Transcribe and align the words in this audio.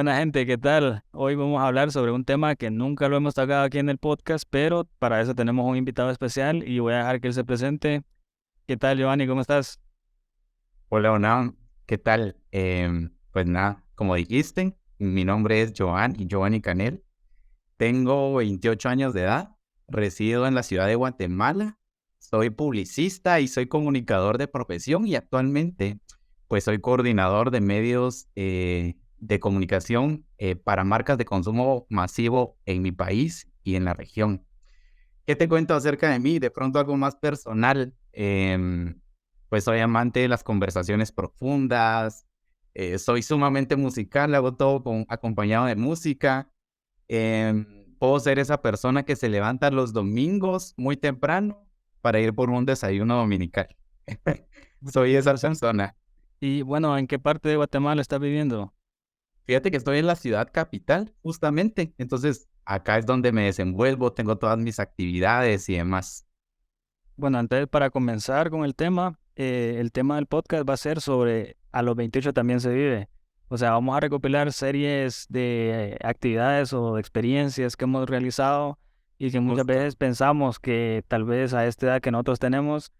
Buena 0.00 0.16
gente, 0.16 0.46
¿qué 0.46 0.56
tal? 0.56 1.04
Hoy 1.10 1.34
vamos 1.34 1.60
a 1.60 1.66
hablar 1.66 1.92
sobre 1.92 2.10
un 2.10 2.24
tema 2.24 2.56
que 2.56 2.70
nunca 2.70 3.06
lo 3.10 3.18
hemos 3.18 3.34
tocado 3.34 3.64
aquí 3.64 3.76
en 3.76 3.90
el 3.90 3.98
podcast, 3.98 4.44
pero 4.48 4.88
para 4.98 5.20
eso 5.20 5.34
tenemos 5.34 5.68
un 5.68 5.76
invitado 5.76 6.08
especial 6.08 6.66
y 6.66 6.78
voy 6.78 6.94
a 6.94 7.00
dejar 7.00 7.20
que 7.20 7.26
él 7.26 7.34
se 7.34 7.44
presente. 7.44 8.02
¿Qué 8.66 8.78
tal, 8.78 8.96
Giovanni? 8.96 9.26
¿Cómo 9.26 9.42
estás? 9.42 9.78
Hola, 10.88 11.12
hola, 11.12 11.52
¿qué 11.84 11.98
tal? 11.98 12.38
Em, 12.50 13.10
pues 13.30 13.44
nada, 13.44 13.84
como 13.94 14.14
dijiste, 14.14 14.74
mi 14.96 15.26
nombre 15.26 15.60
es 15.60 15.74
Giovanni, 15.74 16.26
Giovanni 16.26 16.62
Canel. 16.62 17.04
Tengo 17.76 18.32
28 18.36 18.88
años 18.88 19.12
de 19.12 19.24
edad, 19.24 19.50
resido 19.86 20.46
en 20.46 20.54
la 20.54 20.62
ciudad 20.62 20.86
de 20.86 20.94
Guatemala, 20.94 21.78
soy 22.18 22.48
publicista 22.48 23.38
y 23.40 23.48
soy 23.48 23.66
comunicador 23.66 24.38
de 24.38 24.48
profesión 24.48 25.06
y 25.06 25.14
actualmente 25.14 26.00
pues 26.48 26.64
soy 26.64 26.80
coordinador 26.80 27.50
de 27.50 27.60
medios 27.60 28.28
eh, 28.34 28.96
de 29.20 29.38
comunicación 29.38 30.26
eh, 30.38 30.56
para 30.56 30.84
marcas 30.84 31.18
de 31.18 31.24
consumo 31.24 31.86
masivo 31.88 32.58
en 32.64 32.82
mi 32.82 32.92
país 32.92 33.48
y 33.62 33.76
en 33.76 33.84
la 33.84 33.94
región. 33.94 34.44
¿Qué 35.26 35.36
te 35.36 35.48
cuento 35.48 35.74
acerca 35.74 36.10
de 36.10 36.18
mí? 36.18 36.38
De 36.38 36.50
pronto 36.50 36.78
algo 36.78 36.96
más 36.96 37.16
personal. 37.16 37.94
Em, 38.12 39.00
pues 39.48 39.64
soy 39.64 39.80
amante 39.80 40.20
de 40.20 40.28
las 40.28 40.42
conversaciones 40.42 41.12
profundas, 41.12 42.26
eh, 42.74 42.98
soy 42.98 43.22
sumamente 43.22 43.76
musical, 43.76 44.34
hago 44.34 44.54
todo 44.54 44.82
con, 44.82 45.06
acompañado 45.08 45.66
de 45.66 45.76
música. 45.76 46.50
Em, 47.08 47.94
puedo 47.98 48.18
ser 48.20 48.38
esa 48.38 48.62
persona 48.62 49.04
que 49.04 49.16
se 49.16 49.28
levanta 49.28 49.70
los 49.70 49.92
domingos 49.92 50.74
muy 50.76 50.96
temprano 50.96 51.66
para 52.00 52.20
ir 52.20 52.34
por 52.34 52.50
un 52.50 52.64
desayuno 52.64 53.16
dominical. 53.16 53.68
soy 54.92 55.16
esa 55.16 55.34
persona. 55.34 55.96
Y 56.40 56.62
bueno, 56.62 56.96
¿en 56.96 57.06
qué 57.06 57.18
parte 57.18 57.48
de 57.48 57.56
Guatemala 57.56 58.00
estás 58.00 58.20
viviendo? 58.20 58.72
Fíjate 59.46 59.70
que 59.70 59.76
estoy 59.76 59.98
en 59.98 60.06
la 60.06 60.16
ciudad 60.16 60.50
capital, 60.52 61.12
justamente. 61.22 61.94
Entonces, 61.98 62.48
acá 62.64 62.98
es 62.98 63.06
donde 63.06 63.32
me 63.32 63.44
desenvuelvo, 63.44 64.12
tengo 64.12 64.38
todas 64.38 64.58
mis 64.58 64.78
actividades 64.78 65.68
y 65.68 65.74
demás. 65.76 66.26
Bueno, 67.16 67.38
entonces 67.38 67.68
para 67.68 67.90
comenzar 67.90 68.48
con 68.50 68.64
el 68.64 68.74
tema, 68.74 69.18
eh, 69.36 69.76
el 69.78 69.92
tema 69.92 70.16
del 70.16 70.26
podcast 70.26 70.68
va 70.68 70.74
a 70.74 70.78
ser 70.78 71.00
sobre 71.00 71.56
a 71.72 71.82
los 71.82 71.96
28 71.96 72.32
también 72.32 72.60
se 72.60 72.72
vive. 72.72 73.08
O 73.48 73.58
sea, 73.58 73.72
vamos 73.72 73.96
a 73.96 74.00
recopilar 74.00 74.52
series 74.52 75.26
de 75.28 75.98
actividades 76.02 76.72
o 76.72 76.98
experiencias 76.98 77.76
que 77.76 77.84
hemos 77.84 78.08
realizado 78.08 78.78
y 79.18 79.30
que 79.30 79.40
muchas 79.40 79.66
veces 79.66 79.96
pensamos 79.96 80.58
que 80.58 81.04
tal 81.08 81.24
vez 81.24 81.52
a 81.52 81.66
esta 81.66 81.86
edad 81.86 82.00
que 82.00 82.10
nosotros 82.10 82.38
tenemos 82.38 82.92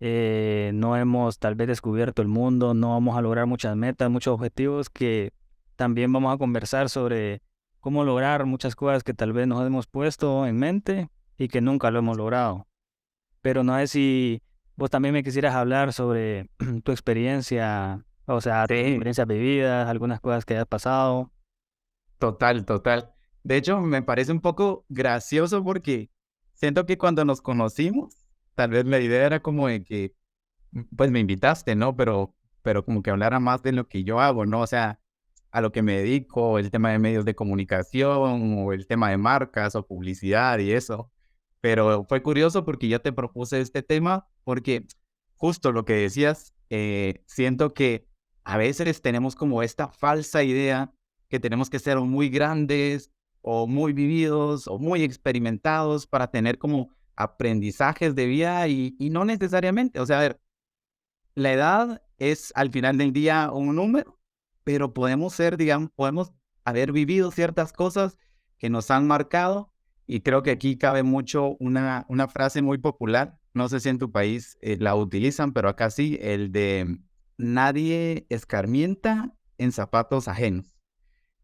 eh, 0.00 0.70
no 0.74 0.96
hemos 0.96 1.38
tal 1.38 1.56
vez 1.56 1.68
descubierto 1.68 2.22
el 2.22 2.28
mundo, 2.28 2.72
no 2.72 2.90
vamos 2.90 3.16
a 3.16 3.20
lograr 3.20 3.46
muchas 3.46 3.76
metas, 3.76 4.10
muchos 4.10 4.34
objetivos 4.34 4.90
que 4.90 5.32
también 5.78 6.12
vamos 6.12 6.34
a 6.34 6.38
conversar 6.38 6.90
sobre 6.90 7.40
cómo 7.78 8.02
lograr 8.02 8.44
muchas 8.46 8.74
cosas 8.74 9.04
que 9.04 9.14
tal 9.14 9.32
vez 9.32 9.46
nos 9.46 9.64
hemos 9.64 9.86
puesto 9.86 10.44
en 10.44 10.56
mente 10.56 11.08
y 11.38 11.46
que 11.46 11.60
nunca 11.60 11.92
lo 11.92 12.00
hemos 12.00 12.16
logrado. 12.16 12.66
Pero 13.42 13.62
no 13.62 13.78
sé 13.78 13.86
si 13.86 14.42
vos 14.74 14.90
también 14.90 15.14
me 15.14 15.22
quisieras 15.22 15.54
hablar 15.54 15.92
sobre 15.92 16.50
tu 16.82 16.90
experiencia, 16.90 18.04
o 18.26 18.40
sea, 18.40 18.66
tus 18.66 18.76
experiencias 18.76 19.26
vividas, 19.28 19.88
algunas 19.88 20.20
cosas 20.20 20.44
que 20.44 20.54
hayas 20.54 20.66
pasado. 20.66 21.30
Total, 22.18 22.64
total. 22.64 23.14
De 23.44 23.56
hecho, 23.56 23.80
me 23.80 24.02
parece 24.02 24.32
un 24.32 24.40
poco 24.40 24.84
gracioso 24.88 25.62
porque 25.62 26.10
siento 26.54 26.86
que 26.86 26.98
cuando 26.98 27.24
nos 27.24 27.40
conocimos, 27.40 28.26
tal 28.56 28.70
vez 28.70 28.84
la 28.84 28.98
idea 28.98 29.24
era 29.24 29.40
como 29.40 29.68
de 29.68 29.84
que, 29.84 30.12
pues 30.96 31.12
me 31.12 31.20
invitaste, 31.20 31.76
¿no? 31.76 31.94
Pero, 31.94 32.34
pero 32.62 32.84
como 32.84 33.00
que 33.00 33.10
hablara 33.10 33.38
más 33.38 33.62
de 33.62 33.70
lo 33.70 33.86
que 33.86 34.02
yo 34.02 34.18
hago, 34.18 34.44
¿no? 34.44 34.62
O 34.62 34.66
sea, 34.66 34.98
a 35.50 35.60
lo 35.60 35.72
que 35.72 35.82
me 35.82 35.98
dedico, 35.98 36.58
el 36.58 36.70
tema 36.70 36.90
de 36.90 36.98
medios 36.98 37.24
de 37.24 37.34
comunicación 37.34 38.58
o 38.58 38.72
el 38.72 38.86
tema 38.86 39.10
de 39.10 39.16
marcas 39.16 39.74
o 39.74 39.86
publicidad 39.86 40.58
y 40.58 40.72
eso. 40.72 41.10
Pero 41.60 42.04
fue 42.04 42.22
curioso 42.22 42.64
porque 42.64 42.88
yo 42.88 43.00
te 43.00 43.12
propuse 43.12 43.60
este 43.60 43.82
tema 43.82 44.28
porque 44.44 44.86
justo 45.34 45.72
lo 45.72 45.84
que 45.84 45.94
decías, 45.94 46.54
eh, 46.70 47.22
siento 47.26 47.72
que 47.74 48.06
a 48.44 48.56
veces 48.56 49.02
tenemos 49.02 49.34
como 49.36 49.62
esta 49.62 49.88
falsa 49.88 50.42
idea 50.42 50.92
que 51.28 51.40
tenemos 51.40 51.70
que 51.70 51.78
ser 51.78 51.98
muy 51.98 52.28
grandes 52.28 53.10
o 53.42 53.66
muy 53.66 53.92
vividos 53.92 54.68
o 54.68 54.78
muy 54.78 55.02
experimentados 55.02 56.06
para 56.06 56.30
tener 56.30 56.58
como 56.58 56.90
aprendizajes 57.16 58.14
de 58.14 58.26
vida 58.26 58.68
y, 58.68 58.96
y 58.98 59.10
no 59.10 59.24
necesariamente. 59.24 60.00
O 60.00 60.06
sea, 60.06 60.18
a 60.18 60.22
ver, 60.22 60.40
la 61.34 61.52
edad 61.52 62.02
es 62.18 62.52
al 62.54 62.70
final 62.70 62.98
del 62.98 63.12
día 63.12 63.50
un 63.52 63.74
número 63.74 64.17
pero 64.68 64.92
podemos 64.92 65.32
ser, 65.32 65.56
digamos, 65.56 65.88
podemos 65.96 66.30
haber 66.62 66.92
vivido 66.92 67.30
ciertas 67.30 67.72
cosas 67.72 68.18
que 68.58 68.68
nos 68.68 68.90
han 68.90 69.06
marcado 69.06 69.72
y 70.06 70.20
creo 70.20 70.42
que 70.42 70.50
aquí 70.50 70.76
cabe 70.76 71.02
mucho 71.02 71.56
una, 71.58 72.04
una 72.10 72.28
frase 72.28 72.60
muy 72.60 72.76
popular, 72.76 73.38
no 73.54 73.70
sé 73.70 73.80
si 73.80 73.88
en 73.88 73.98
tu 73.98 74.12
país 74.12 74.58
eh, 74.60 74.76
la 74.78 74.94
utilizan, 74.94 75.54
pero 75.54 75.70
acá 75.70 75.88
sí, 75.88 76.18
el 76.20 76.52
de 76.52 76.98
nadie 77.38 78.26
escarmienta 78.28 79.34
en 79.56 79.72
zapatos 79.72 80.28
ajenos. 80.28 80.76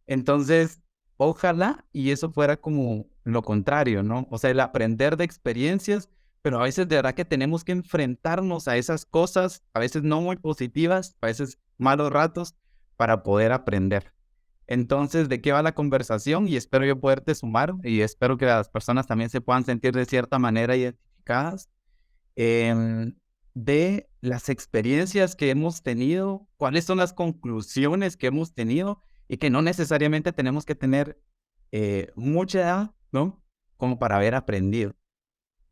Entonces, 0.06 0.82
ojalá 1.16 1.86
y 1.94 2.10
eso 2.10 2.30
fuera 2.30 2.58
como 2.58 3.06
lo 3.22 3.40
contrario, 3.40 4.02
¿no? 4.02 4.28
O 4.30 4.36
sea, 4.36 4.50
el 4.50 4.60
aprender 4.60 5.16
de 5.16 5.24
experiencias, 5.24 6.10
pero 6.42 6.60
a 6.60 6.64
veces 6.64 6.86
de 6.88 6.96
verdad 6.96 7.14
que 7.14 7.24
tenemos 7.24 7.64
que 7.64 7.72
enfrentarnos 7.72 8.68
a 8.68 8.76
esas 8.76 9.06
cosas, 9.06 9.64
a 9.72 9.80
veces 9.80 10.02
no 10.02 10.20
muy 10.20 10.36
positivas, 10.36 11.16
a 11.22 11.28
veces 11.28 11.58
malos 11.78 12.12
ratos, 12.12 12.54
para 12.96 13.22
poder 13.22 13.52
aprender. 13.52 14.12
Entonces, 14.66 15.28
¿de 15.28 15.40
qué 15.40 15.52
va 15.52 15.62
la 15.62 15.74
conversación? 15.74 16.48
Y 16.48 16.56
espero 16.56 16.86
yo 16.86 16.98
poderte 16.98 17.34
sumar 17.34 17.74
y 17.82 18.00
espero 18.00 18.38
que 18.38 18.46
las 18.46 18.68
personas 18.68 19.06
también 19.06 19.30
se 19.30 19.40
puedan 19.40 19.64
sentir 19.64 19.92
de 19.92 20.06
cierta 20.06 20.38
manera 20.38 20.76
identificadas 20.76 21.68
em, 22.36 23.14
de 23.54 24.08
las 24.20 24.48
experiencias 24.48 25.36
que 25.36 25.50
hemos 25.50 25.82
tenido, 25.82 26.48
cuáles 26.56 26.84
son 26.84 26.98
las 26.98 27.12
conclusiones 27.12 28.16
que 28.16 28.28
hemos 28.28 28.54
tenido 28.54 29.00
y 29.28 29.36
que 29.36 29.50
no 29.50 29.62
necesariamente 29.62 30.32
tenemos 30.32 30.64
que 30.64 30.74
tener 30.74 31.20
eh, 31.72 32.10
mucha 32.16 32.60
edad, 32.60 32.94
¿no? 33.12 33.42
Como 33.76 33.98
para 33.98 34.16
haber 34.16 34.34
aprendido. 34.34 34.94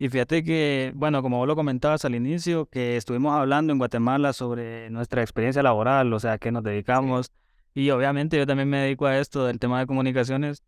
Y 0.02 0.08
fíjate 0.08 0.42
que, 0.42 0.90
bueno, 0.96 1.22
como 1.22 1.36
vos 1.38 1.46
lo 1.46 1.54
comentabas 1.54 2.04
al 2.04 2.16
inicio, 2.16 2.66
que 2.66 2.96
estuvimos 2.96 3.34
hablando 3.38 3.72
en 3.72 3.78
Guatemala 3.78 4.32
sobre 4.32 4.90
nuestra 4.90 5.22
experiencia 5.22 5.62
laboral, 5.62 6.12
o 6.12 6.18
sea, 6.18 6.38
que 6.38 6.50
nos 6.50 6.64
dedicamos. 6.64 7.30
Y 7.72 7.88
obviamente 7.90 8.36
yo 8.36 8.44
también 8.44 8.68
me 8.68 8.78
dedico 8.78 9.06
a 9.06 9.16
esto 9.20 9.46
del 9.46 9.60
tema 9.60 9.78
de 9.78 9.86
comunicaciones. 9.86 10.64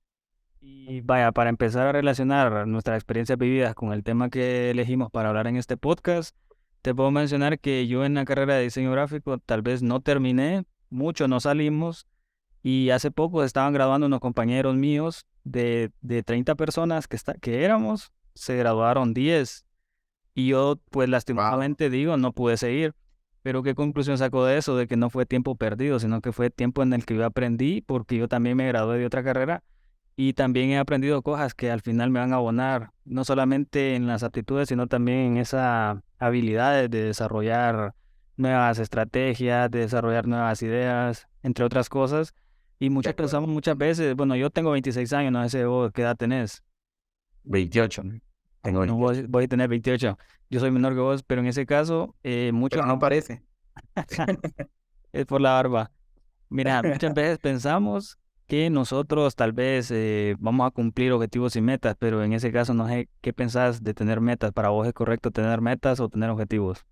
Y 0.61 1.01
vaya, 1.01 1.33
para 1.33 1.51
empezar 1.51 1.89
a 1.89 1.91
relacionar 1.91 2.69
nuestras 2.69 2.97
experiencias 2.97 3.37
vividas 3.37 3.75
con 3.75 3.93
el 3.93 4.05
tema 4.05 4.31
que 4.31 4.71
elegimos 4.71 5.11
para 5.11 5.31
hablar 5.31 5.49
en 5.49 5.57
este 5.57 5.77
podcast, 5.77 6.37
te 6.83 6.95
puedo 6.95 7.11
mencionar 7.11 7.59
que 7.59 7.89
yo 7.89 8.05
en 8.05 8.15
la 8.15 8.25
carrera 8.25 8.55
de 8.55 8.63
diseño 8.63 8.93
gráfico 8.93 9.39
tal 9.39 9.63
vez 9.63 9.83
no 9.83 9.99
terminé, 9.99 10.65
mucho 10.91 11.27
no 11.27 11.41
salimos. 11.41 12.07
Y 12.63 12.91
hace 12.91 13.11
poco 13.11 13.43
estaban 13.43 13.73
graduando 13.73 14.07
unos 14.07 14.21
compañeros 14.21 14.77
míos 14.77 15.27
de, 15.43 15.91
de 16.03 16.23
30 16.23 16.55
personas 16.55 17.09
que, 17.09 17.17
está, 17.17 17.35
que 17.35 17.65
éramos, 17.65 18.13
se 18.35 18.57
graduaron 18.57 19.15
10 19.15 19.65
y 20.35 20.49
yo 20.49 20.81
pues 20.91 21.09
lastimosamente 21.09 21.91
digo, 21.91 22.17
no 22.17 22.33
pude 22.33 22.57
seguir. 22.57 22.95
Pero 23.43 23.63
¿qué 23.63 23.75
conclusión 23.75 24.17
saco 24.17 24.45
de 24.45 24.57
eso? 24.57 24.77
De 24.77 24.87
que 24.87 24.97
no 24.97 25.11
fue 25.11 25.27
tiempo 25.27 25.55
perdido, 25.55 25.99
sino 26.01 26.23
que 26.23 26.33
fue 26.33 26.49
tiempo 26.51 26.83
en 26.83 26.95
el 26.95 27.05
que 27.05 27.15
yo 27.15 27.27
aprendí, 27.27 27.83
porque 27.83 28.17
yo 28.17 28.27
también 28.27 28.57
me 28.57 28.67
gradué 28.67 28.99
de 28.99 29.07
otra 29.07 29.23
carrera 29.23 29.63
y 30.17 30.33
también 30.35 30.71
he 30.71 30.79
aprendido 30.79 31.23
cosas 31.23 31.55
que 31.55 31.71
al 31.71 31.81
final 31.81 32.11
me 32.11 32.21
van 32.21 32.33
a 32.33 32.37
abonar, 32.37 32.93
no 33.05 33.25
solamente 33.25 33.97
en 33.97 34.07
las 34.07 34.23
aptitudes, 34.23 34.69
sino 34.69 34.87
también 34.87 35.19
en 35.19 35.37
esa 35.39 36.03
habilidad 36.19 36.89
de 36.89 37.05
desarrollar 37.07 37.95
nuevas 38.37 38.79
estrategias, 38.79 39.71
de 39.71 39.81
desarrollar 39.81 40.27
nuevas 40.27 40.63
ideas, 40.63 41.29
entre 41.43 41.65
otras 41.65 41.89
cosas. 41.89 42.35
Y 42.79 42.91
muchas 42.91 43.15
muchas 43.47 43.77
veces, 43.77 44.15
bueno, 44.15 44.37
yo 44.37 44.51
tengo 44.51 44.71
26 44.73 45.13
años, 45.13 45.33
no 45.33 45.49
sé 45.49 45.65
vos 45.65 45.91
qué 45.93 46.03
edad 46.03 46.17
tenés. 46.17 46.63
28. 47.45 48.03
Tengo 48.63 48.87
no, 48.87 48.97
voy, 48.97 49.45
a 49.45 49.49
tener 49.49 49.69
28. 49.69 50.19
Yo 50.51 50.61
soy 50.61 50.71
menor 50.71 50.95
que 50.95 51.01
vos, 51.01 51.23
pero 51.23 51.41
en 51.41 51.49
ese 51.49 51.67
caso, 51.67 52.15
eh, 52.23 52.51
mucho... 52.53 52.85
no 52.85 52.99
parece. 52.99 53.43
es 55.13 55.27
por 55.27 55.41
la 55.41 55.53
barba. 55.53 55.91
Mira, 56.49 56.83
muchas 56.83 57.15
veces 57.15 57.39
pensamos 57.39 58.19
que 58.47 58.71
nosotros 58.71 59.35
tal 59.35 59.53
vez 59.53 59.91
eh, 59.91 60.37
vamos 60.39 60.67
a 60.67 60.71
cumplir 60.71 61.13
objetivos 61.13 61.57
y 61.57 61.61
metas, 61.61 61.97
pero 61.99 62.23
en 62.23 62.33
ese 62.33 62.53
caso 62.53 62.75
no 62.75 62.87
sé 62.89 63.09
qué 63.21 63.33
pensás 63.33 63.83
de 63.83 63.95
tener 63.95 64.21
metas. 64.21 64.53
¿Para 64.53 64.69
vos 64.69 64.87
es 64.87 64.93
correcto 64.93 65.31
tener 65.31 65.61
metas 65.61 66.01
o 66.01 66.09
tener 66.09 66.31
objetivos? 66.31 66.85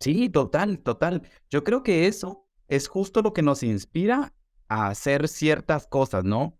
Sí, 0.00 0.28
total, 0.28 0.78
total. 0.80 1.22
Yo 1.50 1.64
creo 1.64 1.82
que 1.82 2.06
eso 2.06 2.46
es 2.68 2.88
justo 2.88 3.22
lo 3.22 3.32
que 3.32 3.42
nos 3.42 3.62
inspira 3.62 4.34
a 4.68 4.88
hacer 4.88 5.28
ciertas 5.28 5.86
cosas, 5.86 6.24
¿no? 6.24 6.56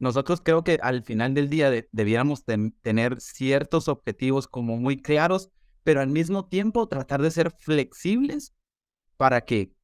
Nosotros 0.00 0.40
creo 0.42 0.64
que 0.64 0.78
al 0.82 1.02
final 1.02 1.34
del 1.34 1.50
día 1.50 1.70
debiéramos 1.92 2.44
tener 2.44 3.20
ciertos 3.20 3.86
objetivos 3.86 4.48
como 4.48 4.78
muy 4.78 4.96
claros, 5.00 5.50
pero 5.84 6.00
al 6.00 6.08
mismo 6.08 6.48
tiempo 6.48 6.88
tratar 6.88 7.20
de 7.20 7.30
ser 7.30 7.50
flexibles 7.50 8.54
para 9.18 9.42
que, 9.42 9.74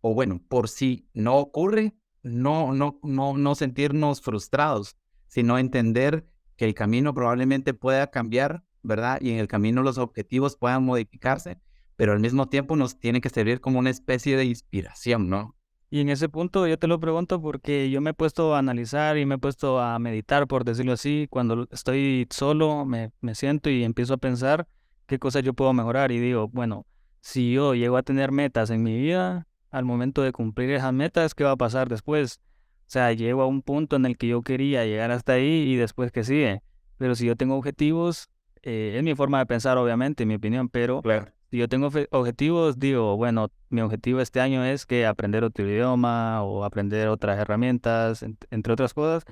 o 0.00 0.14
bueno, 0.14 0.42
por 0.48 0.70
si 0.70 1.08
no 1.12 1.36
ocurre, 1.36 1.94
no, 2.22 2.72
no, 2.72 2.98
no, 3.02 3.36
no 3.36 3.54
sentirnos 3.54 4.22
frustrados, 4.22 4.96
sino 5.28 5.58
entender 5.58 6.26
que 6.56 6.64
el 6.64 6.74
camino 6.74 7.12
probablemente 7.12 7.74
pueda 7.74 8.10
cambiar, 8.10 8.64
¿verdad? 8.82 9.18
Y 9.20 9.30
en 9.30 9.38
el 9.38 9.46
camino 9.46 9.82
los 9.82 9.98
objetivos 9.98 10.56
puedan 10.56 10.84
modificarse, 10.84 11.60
pero 11.96 12.12
al 12.12 12.20
mismo 12.20 12.48
tiempo 12.48 12.76
nos 12.76 12.98
tiene 12.98 13.20
que 13.20 13.28
servir 13.28 13.60
como 13.60 13.78
una 13.78 13.90
especie 13.90 14.36
de 14.36 14.46
inspiración, 14.46 15.28
¿no? 15.28 15.55
Y 15.88 16.00
en 16.00 16.08
ese 16.08 16.28
punto 16.28 16.66
yo 16.66 16.78
te 16.78 16.88
lo 16.88 16.98
pregunto 16.98 17.40
porque 17.40 17.90
yo 17.90 18.00
me 18.00 18.10
he 18.10 18.14
puesto 18.14 18.54
a 18.54 18.58
analizar 18.58 19.18
y 19.18 19.26
me 19.26 19.36
he 19.36 19.38
puesto 19.38 19.80
a 19.80 19.98
meditar, 19.98 20.46
por 20.48 20.64
decirlo 20.64 20.92
así, 20.92 21.26
cuando 21.30 21.68
estoy 21.70 22.26
solo, 22.30 22.84
me, 22.84 23.12
me 23.20 23.34
siento 23.34 23.70
y 23.70 23.84
empiezo 23.84 24.14
a 24.14 24.18
pensar 24.18 24.66
qué 25.06 25.18
cosas 25.18 25.44
yo 25.44 25.54
puedo 25.54 25.72
mejorar 25.72 26.10
y 26.10 26.18
digo, 26.18 26.48
bueno, 26.48 26.86
si 27.20 27.52
yo 27.52 27.74
llego 27.74 27.96
a 27.96 28.02
tener 28.02 28.32
metas 28.32 28.70
en 28.70 28.82
mi 28.82 28.96
vida, 28.96 29.46
al 29.70 29.84
momento 29.84 30.22
de 30.22 30.32
cumplir 30.32 30.70
esas 30.70 30.92
metas, 30.92 31.34
¿qué 31.34 31.44
va 31.44 31.52
a 31.52 31.56
pasar 31.56 31.88
después? 31.88 32.40
O 32.80 32.88
sea, 32.88 33.12
llego 33.12 33.42
a 33.42 33.46
un 33.46 33.62
punto 33.62 33.96
en 33.96 34.06
el 34.06 34.16
que 34.16 34.28
yo 34.28 34.42
quería 34.42 34.84
llegar 34.84 35.10
hasta 35.10 35.34
ahí 35.34 35.64
y 35.68 35.76
después 35.76 36.12
que 36.12 36.24
sigue. 36.24 36.62
Pero 36.98 37.14
si 37.14 37.26
yo 37.26 37.36
tengo 37.36 37.56
objetivos, 37.56 38.30
eh, 38.62 38.94
es 38.96 39.02
mi 39.02 39.14
forma 39.14 39.38
de 39.38 39.46
pensar, 39.46 39.76
obviamente, 39.76 40.22
en 40.22 40.28
mi 40.28 40.34
opinión, 40.36 40.68
pero 40.68 41.02
si 41.50 41.58
yo 41.58 41.68
tengo 41.68 41.90
objetivos, 42.10 42.78
digo, 42.78 43.16
bueno, 43.16 43.50
mi 43.68 43.80
objetivo 43.80 44.20
este 44.20 44.40
año 44.40 44.64
es 44.64 44.84
que 44.84 45.06
aprender 45.06 45.44
otro 45.44 45.68
idioma 45.68 46.42
o 46.42 46.64
aprender 46.64 47.08
otras 47.08 47.38
herramientas, 47.38 48.24
entre 48.50 48.72
otras 48.72 48.94
cosas. 48.94 49.24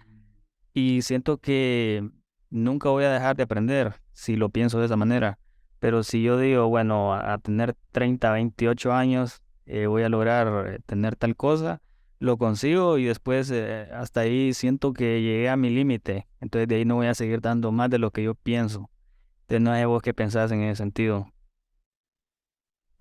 Y 0.73 1.03
siento 1.03 1.39
que 1.39 2.09
nunca 2.51 2.89
voy 2.91 3.05
a 3.05 3.13
dejar 3.13 3.37
de 3.37 3.43
aprender 3.43 3.95
si 4.13 4.37
lo 4.37 4.49
pienso 4.49 4.79
de 4.79 4.87
esa 4.87 4.97
manera. 4.97 5.39
Pero 5.81 6.03
si 6.03 6.23
yo 6.23 6.39
digo, 6.39 6.69
bueno, 6.69 7.15
a 7.15 7.39
tener 7.39 7.75
30, 7.93 8.31
28 8.33 8.93
años, 8.93 9.43
eh, 9.67 9.87
voy 9.87 10.03
a 10.03 10.09
lograr 10.09 10.69
eh, 10.69 10.79
tener 10.87 11.17
tal 11.17 11.37
cosa, 11.37 11.83
lo 12.21 12.37
consigo 12.39 12.97
y 12.99 13.05
después 13.05 13.51
eh, 13.51 13.89
hasta 13.93 14.21
ahí 14.21 14.55
siento 14.55 14.93
que 14.93 15.21
llegué 15.21 15.49
a 15.49 15.57
mi 15.57 15.71
límite. 15.71 16.29
Entonces 16.41 16.69
de 16.69 16.77
ahí 16.77 16.85
no 16.85 16.97
voy 16.97 17.09
a 17.09 17.15
seguir 17.15 17.41
dando 17.41 17.73
más 17.73 17.91
de 17.91 17.99
lo 17.99 18.11
que 18.13 18.23
yo 18.23 18.35
pienso. 18.35 18.89
Entonces 19.43 19.63
no 19.63 19.73
hay 19.73 19.85
vos 19.85 20.01
que 20.01 20.15
pensás 20.15 20.53
en 20.53 20.63
ese 20.63 20.77
sentido. 20.77 21.34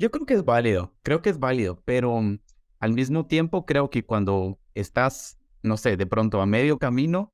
Yo 0.03 0.11
creo 0.11 0.25
que 0.25 0.33
es 0.33 0.43
válido, 0.43 0.93
creo 1.01 1.21
que 1.21 1.29
es 1.29 1.39
válido, 1.39 1.81
pero 1.85 2.19
mm, 2.19 2.39
al 2.81 2.91
mismo 2.91 3.25
tiempo 3.25 3.65
creo 3.65 3.89
que 3.89 4.03
cuando 4.03 4.59
estás, 4.73 5.39
no 5.61 5.77
sé, 5.77 5.95
de 5.95 6.05
pronto 6.05 6.41
a 6.41 6.45
medio 6.45 6.77
camino, 6.77 7.33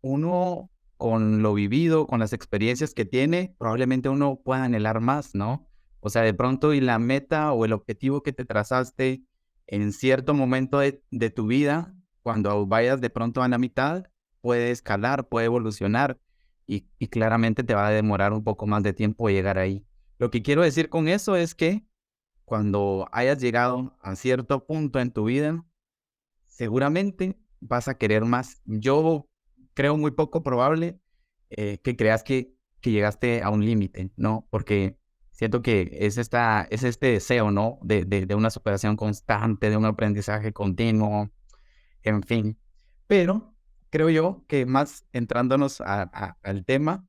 uno 0.00 0.70
con 0.96 1.42
lo 1.42 1.54
vivido, 1.54 2.06
con 2.06 2.20
las 2.20 2.32
experiencias 2.32 2.94
que 2.94 3.04
tiene, 3.04 3.56
probablemente 3.58 4.08
uno 4.08 4.40
pueda 4.44 4.62
anhelar 4.62 5.00
más, 5.00 5.34
¿no? 5.34 5.68
O 5.98 6.08
sea, 6.08 6.22
de 6.22 6.32
pronto 6.34 6.72
y 6.72 6.80
la 6.80 7.00
meta 7.00 7.52
o 7.52 7.64
el 7.64 7.72
objetivo 7.72 8.22
que 8.22 8.32
te 8.32 8.44
trazaste 8.44 9.24
en 9.66 9.92
cierto 9.92 10.34
momento 10.34 10.78
de, 10.78 11.30
tu 11.30 11.48
vida, 11.48 11.96
cuando 12.22 12.64
vayas 12.64 13.00
de 13.00 13.10
pronto 13.10 13.42
a 13.42 13.48
la 13.48 13.58
mitad, 13.58 14.04
puede 14.40 14.70
escalar, 14.70 15.26
puede 15.26 15.46
evolucionar 15.46 16.16
y, 16.64 16.82
claramente 17.08 17.64
te 17.64 17.74
va 17.74 17.88
a 17.88 17.90
demorar 17.90 18.32
un 18.32 18.44
poco 18.44 18.68
más 18.68 18.84
de 18.84 18.92
tiempo 18.92 19.28
llegar 19.30 19.58
ahí. 19.58 19.84
Lo 20.20 20.30
que 20.30 20.42
quiero 20.42 20.62
decir 20.62 20.90
con 20.90 21.08
eso 21.08 21.34
es 21.34 21.56
que 21.56 21.87
cuando 22.48 23.06
hayas 23.12 23.38
llegado 23.38 23.96
a 24.00 24.16
cierto 24.16 24.66
punto 24.66 24.98
en 24.98 25.12
tu 25.12 25.24
vida, 25.24 25.64
seguramente 26.46 27.38
vas 27.60 27.88
a 27.88 27.98
querer 27.98 28.24
más. 28.24 28.62
Yo 28.64 29.28
creo 29.74 29.96
muy 29.96 30.12
poco 30.12 30.42
probable 30.42 30.98
eh, 31.50 31.78
que 31.78 31.94
creas 31.96 32.22
que, 32.24 32.56
llegaste 32.82 33.42
a 33.42 33.50
un 33.50 33.66
límite, 33.66 34.12
¿no? 34.16 34.48
Porque 34.48 34.96
siento 35.32 35.60
que 35.60 35.90
es, 35.92 36.16
esta, 36.16 36.66
es 36.70 36.84
este 36.84 37.08
deseo, 37.08 37.50
¿no? 37.50 37.78
De, 37.82 38.06
de, 38.06 38.34
una 38.34 38.48
superación 38.48 38.96
constante, 38.96 39.68
de 39.68 39.76
un 39.76 39.84
aprendizaje 39.84 40.54
continuo, 40.54 41.30
en 42.02 42.22
fin. 42.22 42.58
Pero 43.06 43.54
creo 43.90 44.08
yo 44.08 44.42
que 44.48 44.64
más 44.64 45.04
entrándonos 45.12 45.82
al 45.82 46.64
tema, 46.64 47.06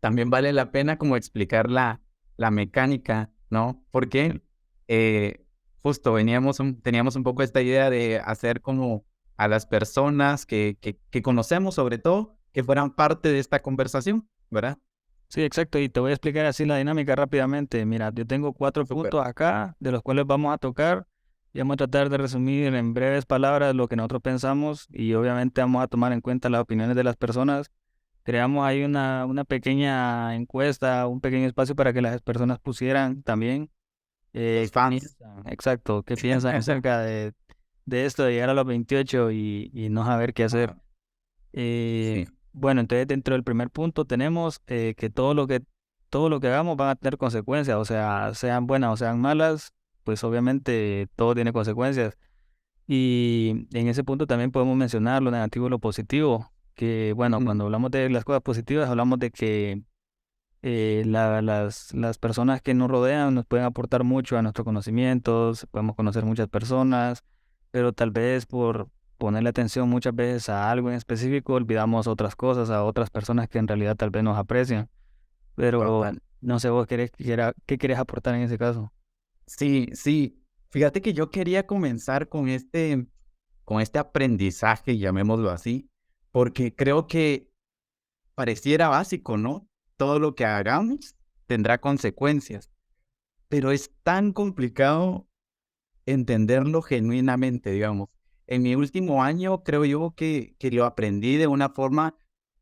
también 0.00 0.30
vale 0.30 0.54
la 0.54 0.72
pena 0.72 0.96
como 0.96 1.16
explicar 1.16 1.68
la, 1.68 2.00
la 2.38 2.50
mecánica, 2.50 3.30
¿no? 3.50 3.84
Porque 3.90 4.40
eh, 4.88 5.44
justo 5.82 6.12
veníamos, 6.12 6.58
teníamos 6.82 7.16
un 7.16 7.22
poco 7.22 7.42
esta 7.42 7.62
idea 7.62 7.90
de 7.90 8.18
hacer 8.18 8.60
como 8.60 9.04
a 9.36 9.48
las 9.48 9.66
personas 9.66 10.46
que, 10.46 10.78
que, 10.80 10.98
que 11.10 11.22
conocemos 11.22 11.74
sobre 11.74 11.98
todo, 11.98 12.38
que 12.52 12.64
fueran 12.64 12.94
parte 12.94 13.30
de 13.30 13.38
esta 13.38 13.60
conversación, 13.60 14.28
¿verdad? 14.50 14.78
Sí, 15.28 15.42
exacto. 15.42 15.78
Y 15.80 15.88
te 15.88 15.98
voy 15.98 16.10
a 16.10 16.14
explicar 16.14 16.46
así 16.46 16.64
la 16.64 16.76
dinámica 16.76 17.16
rápidamente. 17.16 17.84
Mira, 17.84 18.12
yo 18.14 18.26
tengo 18.26 18.52
cuatro 18.52 18.86
puntos 18.86 19.26
acá, 19.26 19.76
de 19.80 19.90
los 19.90 20.00
cuales 20.02 20.26
vamos 20.26 20.54
a 20.54 20.58
tocar 20.58 21.08
y 21.52 21.58
vamos 21.58 21.74
a 21.74 21.78
tratar 21.78 22.08
de 22.08 22.18
resumir 22.18 22.72
en 22.74 22.94
breves 22.94 23.26
palabras 23.26 23.74
lo 23.74 23.88
que 23.88 23.96
nosotros 23.96 24.22
pensamos 24.22 24.86
y 24.90 25.14
obviamente 25.14 25.60
vamos 25.60 25.82
a 25.82 25.88
tomar 25.88 26.12
en 26.12 26.20
cuenta 26.20 26.48
las 26.50 26.60
opiniones 26.60 26.94
de 26.94 27.04
las 27.04 27.16
personas. 27.16 27.70
Creamos 28.22 28.64
ahí 28.64 28.84
una, 28.84 29.26
una 29.26 29.44
pequeña 29.44 30.34
encuesta, 30.36 31.06
un 31.06 31.20
pequeño 31.20 31.46
espacio 31.46 31.74
para 31.74 31.92
que 31.92 32.00
las 32.00 32.22
personas 32.22 32.58
pusieran 32.60 33.22
también. 33.22 33.70
Eh, 34.34 34.68
fans. 34.72 35.16
Exacto, 35.46 36.02
qué 36.02 36.16
piensan 36.16 36.56
acerca 36.56 37.00
de, 37.00 37.32
de 37.86 38.04
esto 38.04 38.24
de 38.24 38.32
llegar 38.32 38.50
a 38.50 38.54
los 38.54 38.66
28 38.66 39.30
y, 39.30 39.70
y 39.72 39.88
no 39.88 40.04
saber 40.04 40.34
qué 40.34 40.44
hacer. 40.44 40.74
Eh, 41.52 42.26
bueno, 42.52 42.80
entonces 42.80 43.06
dentro 43.06 43.34
del 43.34 43.44
primer 43.44 43.70
punto 43.70 44.04
tenemos 44.04 44.60
eh, 44.66 44.94
que 44.96 45.08
todo 45.08 45.34
lo 45.34 45.46
que 45.46 45.62
todo 46.10 46.28
lo 46.28 46.38
que 46.38 46.46
hagamos 46.46 46.76
van 46.76 46.90
a 46.90 46.94
tener 46.94 47.18
consecuencias, 47.18 47.76
o 47.76 47.84
sea, 47.84 48.34
sean 48.34 48.66
buenas 48.68 48.92
o 48.92 48.96
sean 48.96 49.20
malas, 49.20 49.72
pues 50.04 50.22
obviamente 50.22 51.08
todo 51.16 51.34
tiene 51.34 51.52
consecuencias. 51.52 52.16
Y 52.86 53.66
en 53.72 53.88
ese 53.88 54.04
punto 54.04 54.26
también 54.26 54.52
podemos 54.52 54.76
mencionar 54.76 55.22
lo 55.22 55.30
negativo 55.32 55.66
y 55.66 55.70
lo 55.70 55.80
positivo, 55.80 56.52
que 56.74 57.12
bueno, 57.16 57.40
cuando 57.44 57.64
hablamos 57.64 57.90
de 57.90 58.10
las 58.10 58.24
cosas 58.24 58.42
positivas, 58.42 58.88
hablamos 58.88 59.18
de 59.18 59.30
que 59.32 59.82
eh, 60.66 61.02
las, 61.04 61.92
las 61.92 62.16
personas 62.16 62.62
que 62.62 62.72
nos 62.72 62.90
rodean 62.90 63.34
nos 63.34 63.44
pueden 63.44 63.66
aportar 63.66 64.02
mucho 64.02 64.38
a 64.38 64.42
nuestros 64.42 64.64
conocimientos, 64.64 65.66
podemos 65.70 65.94
conocer 65.94 66.24
muchas 66.24 66.48
personas, 66.48 67.22
pero 67.70 67.92
tal 67.92 68.10
vez 68.10 68.46
por, 68.46 68.88
ponerle 69.18 69.50
atención 69.50 69.90
muchas 69.90 70.14
veces 70.14 70.48
a 70.48 70.70
algo 70.70 70.88
en 70.88 70.96
específico, 70.96 71.52
olvidamos 71.52 72.06
otras 72.06 72.34
cosas, 72.34 72.70
a 72.70 72.82
otras 72.82 73.10
personas 73.10 73.46
que 73.46 73.58
en 73.58 73.68
realidad 73.68 73.94
tal 73.94 74.08
vez 74.08 74.22
nos 74.22 74.38
aprecian. 74.38 74.88
Pero 75.54 76.10
no 76.40 76.58
sé 76.60 76.70
vos 76.70 76.86
qué, 76.86 77.10
qué 77.66 77.78
querés 77.78 77.98
aportar 77.98 78.34
en 78.34 78.40
ese 78.40 78.56
caso. 78.56 78.90
Sí, 79.46 79.88
sí. 79.92 80.42
Fíjate 80.70 81.02
que 81.02 81.12
yo 81.12 81.30
quería 81.30 81.66
comenzar 81.66 82.30
con 82.30 82.48
este, 82.48 83.06
con 83.66 83.82
este 83.82 83.98
aprendizaje, 83.98 84.96
llamémoslo 84.96 85.50
así, 85.50 85.90
porque 86.32 86.74
creo 86.74 87.06
que 87.06 87.50
pareciera 88.34 88.88
básico, 88.88 89.36
¿no? 89.36 89.68
Todo 89.96 90.18
lo 90.18 90.34
que 90.34 90.44
hagamos 90.44 91.16
tendrá 91.46 91.80
consecuencias, 91.80 92.70
pero 93.48 93.70
es 93.70 93.92
tan 94.02 94.32
complicado 94.32 95.28
entenderlo 96.06 96.82
genuinamente, 96.82 97.70
digamos 97.70 98.08
en 98.46 98.62
mi 98.62 98.74
último 98.74 99.22
año 99.22 99.62
creo 99.62 99.84
yo 99.84 100.14
que, 100.16 100.54
que 100.58 100.70
lo 100.70 100.84
aprendí 100.84 101.36
de 101.36 101.46
una 101.46 101.70
forma 101.70 102.16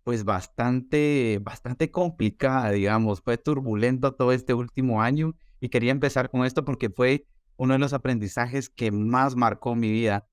pues 0.04 0.24
bastante, 0.24 1.38
bastante 1.42 1.90
complicada, 1.90 2.70
digamos. 2.72 3.20
Fue 3.20 3.38
turbulento 3.38 4.14
todo 4.14 4.32
este 4.32 4.52
último 4.52 5.00
año 5.00 5.36
y 5.60 5.68
quería 5.68 5.92
empezar 5.92 6.30
con 6.30 6.44
esto 6.44 6.64
porque 6.64 6.90
fue 6.90 7.26
uno 7.56 7.74
de 7.74 7.78
los 7.78 7.92
aprendizajes 7.92 8.68
que 8.68 8.90
más 8.90 9.36
marcó 9.36 9.76
mi 9.76 9.92
vida. 9.92 10.26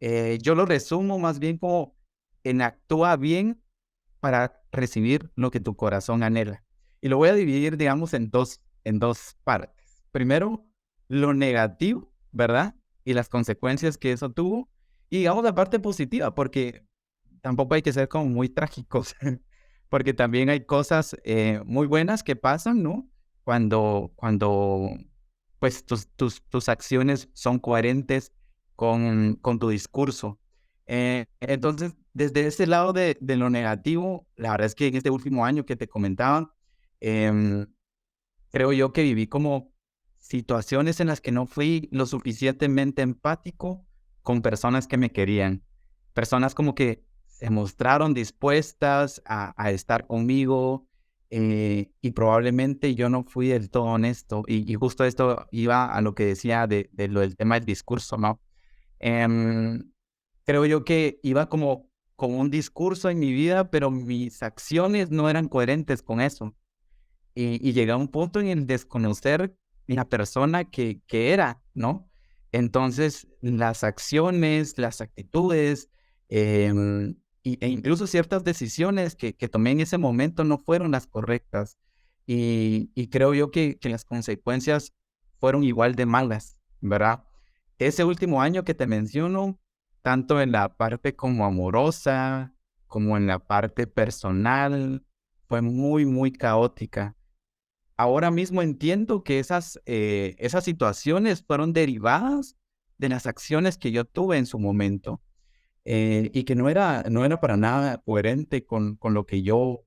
Eh, 0.00 0.38
yo 0.42 0.54
lo 0.54 0.66
resumo 0.66 1.18
más 1.18 1.38
bien 1.38 1.56
como 1.56 1.96
en 2.42 2.60
actúa 2.60 3.16
bien 3.16 3.62
para 4.24 4.58
recibir 4.72 5.30
lo 5.36 5.50
que 5.50 5.60
tu 5.60 5.76
corazón 5.76 6.22
anhela. 6.22 6.64
Y 7.02 7.10
lo 7.10 7.18
voy 7.18 7.28
a 7.28 7.34
dividir, 7.34 7.76
digamos, 7.76 8.14
en 8.14 8.30
dos, 8.30 8.62
en 8.82 8.98
dos 8.98 9.36
partes. 9.44 10.02
Primero, 10.12 10.66
lo 11.08 11.34
negativo, 11.34 12.10
¿verdad? 12.32 12.74
Y 13.04 13.12
las 13.12 13.28
consecuencias 13.28 13.98
que 13.98 14.12
eso 14.12 14.30
tuvo. 14.30 14.70
Y 15.10 15.18
digamos 15.18 15.44
la 15.44 15.54
parte 15.54 15.78
positiva, 15.78 16.34
porque 16.34 16.86
tampoco 17.42 17.74
hay 17.74 17.82
que 17.82 17.92
ser 17.92 18.08
como 18.08 18.24
muy 18.24 18.48
trágicos, 18.48 19.14
porque 19.90 20.14
también 20.14 20.48
hay 20.48 20.64
cosas 20.64 21.14
eh, 21.22 21.60
muy 21.66 21.86
buenas 21.86 22.22
que 22.22 22.34
pasan, 22.34 22.82
¿no? 22.82 23.06
Cuando, 23.42 24.14
cuando 24.16 24.88
pues 25.58 25.84
tus, 25.84 26.08
tus, 26.16 26.42
tus 26.48 26.70
acciones 26.70 27.28
son 27.34 27.58
coherentes 27.58 28.32
con, 28.74 29.34
con 29.42 29.58
tu 29.58 29.68
discurso. 29.68 30.40
Eh, 30.86 31.26
entonces, 31.40 31.94
desde 32.12 32.46
ese 32.46 32.66
lado 32.66 32.92
de, 32.92 33.16
de, 33.20 33.36
lo 33.36 33.50
negativo, 33.50 34.26
la 34.36 34.52
verdad 34.52 34.66
es 34.66 34.74
que 34.74 34.86
en 34.88 34.96
este 34.96 35.10
último 35.10 35.44
año 35.44 35.64
que 35.64 35.76
te 35.76 35.88
comentaba, 35.88 36.54
em, 37.00 37.66
creo 38.50 38.72
yo 38.72 38.92
que 38.92 39.02
viví 39.02 39.26
como 39.26 39.72
situaciones 40.18 41.00
en 41.00 41.08
las 41.08 41.20
que 41.20 41.32
no 41.32 41.46
fui 41.46 41.88
lo 41.92 42.06
suficientemente 42.06 43.02
empático 43.02 43.86
con 44.22 44.42
personas 44.42 44.86
que 44.86 44.96
me 44.96 45.12
querían, 45.12 45.62
personas 46.14 46.54
como 46.54 46.74
que 46.74 47.04
se 47.26 47.50
mostraron 47.50 48.14
dispuestas 48.14 49.20
a, 49.26 49.70
estar 49.70 50.06
conmigo 50.06 50.86
eh, 51.30 51.90
y 52.00 52.12
probablemente 52.12 52.94
yo 52.94 53.08
no 53.08 53.24
fui 53.24 53.48
del 53.48 53.70
todo 53.70 53.84
honesto 53.84 54.44
y, 54.46 54.72
justo 54.74 55.04
esto 55.04 55.46
iba 55.50 55.92
a 55.92 56.00
lo 56.00 56.14
que 56.14 56.24
decía 56.26 56.66
de, 56.66 56.88
lo 57.08 57.20
del 57.20 57.36
tema 57.36 57.56
del 57.56 57.66
discurso, 57.66 58.16
¿no? 58.16 58.40
Em, 59.00 59.82
creo 60.44 60.66
yo 60.66 60.84
que 60.84 61.20
iba 61.22 61.48
como 61.48 61.90
con 62.16 62.32
un 62.34 62.50
discurso 62.50 63.10
en 63.10 63.18
mi 63.18 63.32
vida, 63.32 63.70
pero 63.70 63.90
mis 63.90 64.42
acciones 64.42 65.10
no 65.10 65.28
eran 65.28 65.48
coherentes 65.48 66.02
con 66.02 66.20
eso. 66.20 66.54
Y, 67.34 67.66
y 67.66 67.72
llegué 67.72 67.92
a 67.92 67.96
un 67.96 68.08
punto 68.08 68.40
en 68.40 68.46
el 68.46 68.66
desconocer 68.66 69.56
la 69.86 70.08
persona 70.08 70.64
que, 70.64 71.00
que 71.06 71.32
era, 71.32 71.62
¿no? 71.74 72.08
Entonces, 72.52 73.26
las 73.40 73.82
acciones, 73.82 74.78
las 74.78 75.00
actitudes, 75.00 75.90
em, 76.28 77.16
e 77.42 77.68
incluso 77.68 78.06
ciertas 78.06 78.44
decisiones 78.44 79.16
que, 79.16 79.34
que, 79.34 79.48
tomé 79.48 79.72
en 79.72 79.80
ese 79.80 79.98
momento 79.98 80.44
no 80.44 80.58
fueron 80.58 80.92
las 80.92 81.06
correctas. 81.06 81.78
Y, 82.26 82.90
y 82.94 83.08
creo 83.08 83.34
yo 83.34 83.50
que, 83.50 83.76
que, 83.78 83.88
las 83.88 84.04
consecuencias 84.04 84.94
fueron 85.40 85.64
igual 85.64 85.94
de 85.94 86.06
malas, 86.06 86.56
¿verdad? 86.80 87.24
Ese 87.78 88.04
último 88.04 88.40
año 88.40 88.64
que 88.64 88.74
te 88.74 88.86
menciono, 88.86 89.58
tanto 90.04 90.40
en 90.40 90.52
la 90.52 90.76
parte 90.76 91.16
como 91.16 91.44
amorosa, 91.44 92.54
como 92.86 93.16
en 93.16 93.26
la 93.26 93.40
parte 93.40 93.88
personal, 93.88 95.04
fue 95.48 95.62
muy, 95.62 96.06
muy 96.06 96.30
caótica 96.30 97.16
ahora 97.96 98.30
mismo 98.30 98.62
entiendo 98.62 99.22
que 99.22 99.38
esas, 99.38 99.80
eh, 99.86 100.34
esas 100.38 100.64
situaciones 100.64 101.42
fueron 101.42 101.72
derivadas 101.72 102.56
de 102.98 103.08
las 103.08 103.26
acciones 103.26 103.78
que 103.78 103.92
yo 103.92 104.04
tuve 104.04 104.38
en 104.38 104.46
su 104.46 104.58
momento 104.58 105.20
eh, 105.84 106.30
y 106.32 106.44
que 106.44 106.54
no 106.54 106.68
era, 106.68 107.04
no 107.10 107.24
era 107.24 107.40
para 107.40 107.56
nada 107.56 107.98
coherente 107.98 108.64
con, 108.64 108.96
con 108.96 109.14
lo 109.14 109.26
que 109.26 109.42
yo 109.42 109.84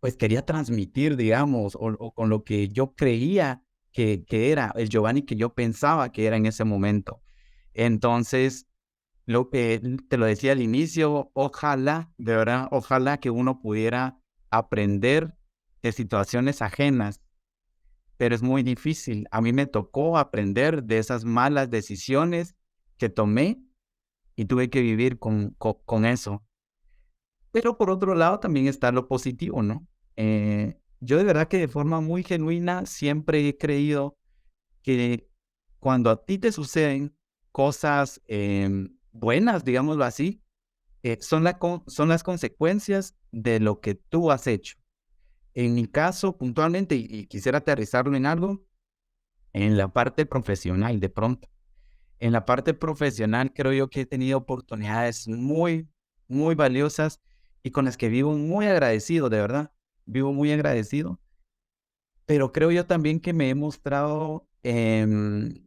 pues 0.00 0.16
quería 0.16 0.46
transmitir, 0.46 1.16
digamos, 1.16 1.76
o, 1.78 2.12
con 2.14 2.28
lo 2.28 2.44
que 2.44 2.68
yo 2.68 2.94
creía 2.94 3.64
que, 3.90 4.24
que, 4.24 4.52
era 4.52 4.72
el 4.76 4.88
Giovanni 4.88 5.22
que 5.22 5.34
yo 5.34 5.54
pensaba 5.54 6.12
que 6.12 6.26
era 6.26 6.36
en 6.36 6.46
ese 6.46 6.62
momento. 6.62 7.20
Entonces, 7.74 8.67
lo 9.28 9.50
que 9.50 9.98
te 10.08 10.16
lo 10.16 10.24
decía 10.24 10.52
al 10.52 10.62
inicio, 10.62 11.30
ojalá, 11.34 12.10
de 12.16 12.34
verdad, 12.34 12.66
ojalá 12.70 13.20
que 13.20 13.28
uno 13.28 13.60
pudiera 13.60 14.18
aprender 14.50 15.36
de 15.82 15.92
situaciones 15.92 16.62
ajenas, 16.62 17.20
pero 18.16 18.34
es 18.34 18.40
muy 18.40 18.62
difícil. 18.62 19.28
A 19.30 19.42
mí 19.42 19.52
me 19.52 19.66
tocó 19.66 20.16
aprender 20.16 20.82
de 20.84 20.96
esas 20.96 21.26
malas 21.26 21.68
decisiones 21.68 22.56
que 22.96 23.10
tomé 23.10 23.62
y 24.34 24.46
tuve 24.46 24.70
que 24.70 24.80
vivir 24.80 25.18
con, 25.18 25.50
con, 25.58 26.06
eso. 26.06 26.42
Pero 27.52 27.76
por 27.76 27.90
otro 27.90 28.14
lado 28.14 28.40
también 28.40 28.66
está 28.66 28.92
lo 28.92 29.08
positivo, 29.08 29.62
¿no? 29.62 29.86
Eh, 30.16 30.80
yo 31.00 31.18
de 31.18 31.24
verdad 31.24 31.48
que 31.48 31.58
de 31.58 31.68
forma 31.68 32.00
muy 32.00 32.22
genuina 32.22 32.86
siempre 32.86 33.46
he 33.46 33.58
creído 33.58 34.16
que 34.80 35.28
cuando 35.80 36.08
a 36.08 36.24
ti 36.24 36.38
te 36.38 36.50
suceden 36.50 37.14
cosas 37.52 38.22
em, 38.26 38.97
buenas, 39.18 39.64
digámoslo 39.64 40.04
así, 40.04 40.42
eh, 41.02 41.18
son, 41.20 41.44
la, 41.44 41.58
son 41.86 42.08
las 42.08 42.22
consecuencias 42.22 43.16
de 43.30 43.60
lo 43.60 43.80
que 43.80 43.94
tú 43.94 44.30
has 44.30 44.46
hecho. 44.46 44.76
En 45.54 45.74
mi 45.74 45.86
caso, 45.86 46.36
puntualmente, 46.36 46.94
y, 46.94 47.26
quisiera 47.26 47.58
aterrizarlo 47.58 48.16
en 48.16 48.26
algo, 48.26 48.64
en 49.52 49.76
la 49.76 49.92
parte 49.92 50.26
profesional, 50.26 51.00
de 51.00 51.08
pronto. 51.08 51.48
En 52.20 52.32
la 52.32 52.44
parte 52.44 52.74
profesional 52.74 53.52
creo 53.52 53.72
yo 53.72 53.88
que 53.88 54.02
he 54.02 54.06
tenido 54.06 54.38
oportunidades 54.38 55.28
muy, 55.28 55.88
muy 56.26 56.54
valiosas 56.54 57.20
y 57.62 57.70
con 57.70 57.84
las 57.84 57.96
que 57.96 58.08
vivo 58.08 58.32
muy 58.34 58.66
agradecido, 58.66 59.28
de 59.28 59.40
verdad. 59.40 59.72
Vivo 60.04 60.32
muy 60.32 60.52
agradecido. 60.52 61.20
Pero 62.26 62.52
creo 62.52 62.70
yo 62.70 62.86
también 62.86 63.20
que 63.20 63.32
me 63.32 63.50
he 63.50 63.54
mostrado, 63.54 64.48
em, 64.62 65.66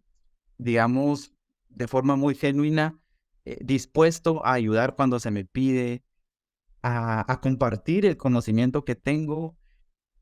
digamos, 0.57 1.33
de 1.69 1.87
forma 1.87 2.15
muy 2.15 2.35
genuina, 2.35 3.00
eh, 3.45 3.57
dispuesto 3.61 4.45
a 4.45 4.53
ayudar 4.53 4.95
cuando 4.95 5.19
se 5.19 5.31
me 5.31 5.45
pide, 5.45 6.03
a, 6.83 7.39
compartir 7.41 8.05
el 8.05 8.17
conocimiento 8.17 8.83
que 8.85 8.95
tengo 8.95 9.57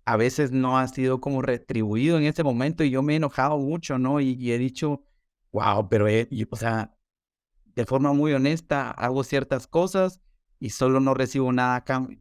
a 0.05 0.17
veces 0.17 0.51
no 0.51 0.79
ha 0.79 0.87
sido 0.87 1.21
como 1.21 1.41
retribuido 1.41 2.17
en 2.17 2.23
ese 2.23 2.43
momento 2.43 2.83
y 2.83 2.89
yo 2.89 3.03
me 3.03 3.13
he 3.13 3.17
enojado 3.17 3.59
mucho, 3.59 3.99
¿no? 3.99 4.19
Y, 4.19 4.51
he 4.51 4.57
dicho, 4.57 5.03
wow, 5.51 5.87
pero, 5.87 6.07
o 6.49 6.55
sea, 6.55 6.97
de 7.75 7.85
forma 7.85 8.11
muy 8.13 8.33
honesta, 8.33 8.89
hago 8.89 9.23
ciertas 9.23 9.67
cosas 9.67 10.19
y 10.59 10.71
solo 10.71 10.99
no 10.99 11.13
recibo 11.13 11.51
nada 11.53 11.75
a 11.75 11.83
cambio. 11.83 12.19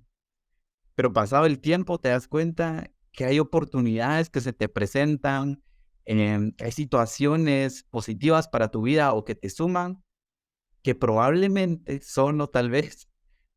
Pero 0.94 1.12
pasado 1.12 1.46
el 1.46 1.60
tiempo 1.60 1.98
te 1.98 2.10
das 2.10 2.28
cuenta 2.28 2.90
que 3.12 3.24
hay 3.24 3.38
oportunidades 3.38 4.28
que 4.28 4.40
se 4.40 4.52
te 4.52 4.68
presentan, 4.68 5.62
eh, 6.04 6.52
hay 6.58 6.72
situaciones 6.72 7.84
positivas 7.84 8.48
para 8.48 8.70
tu 8.70 8.82
vida 8.82 9.14
o 9.14 9.24
que 9.24 9.34
te 9.34 9.48
suman, 9.48 10.02
que 10.82 10.94
probablemente 10.94 12.00
solo 12.00 12.48
tal 12.48 12.70
vez 12.70 13.08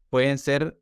pueden 0.10 0.38
ser, 0.38 0.80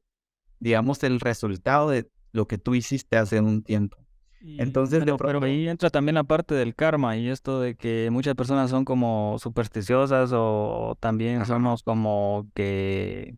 digamos, 0.60 1.04
el 1.04 1.20
resultado 1.20 1.90
de 1.90 2.10
lo 2.32 2.48
que 2.48 2.58
tú 2.58 2.76
hiciste 2.76 3.18
hace 3.18 3.40
un 3.40 3.64
tiempo. 3.64 3.98
Entonces, 4.42 5.04
pero, 5.18 5.44
ahí 5.44 5.68
entra 5.68 5.90
también 5.90 6.16
la 6.16 6.24
parte 6.24 6.56
del 6.56 6.74
karma 6.74 7.18
y 7.18 7.28
esto 7.28 7.60
de 7.60 7.76
que 7.76 8.10
muchas 8.10 8.36
personas 8.36 8.70
son 8.70 8.86
como 8.86 9.36
supersticiosas 9.38 10.32
o, 10.34 10.96
también 11.02 11.46
somos 11.46 11.84
como 11.84 12.48
que, 12.54 13.36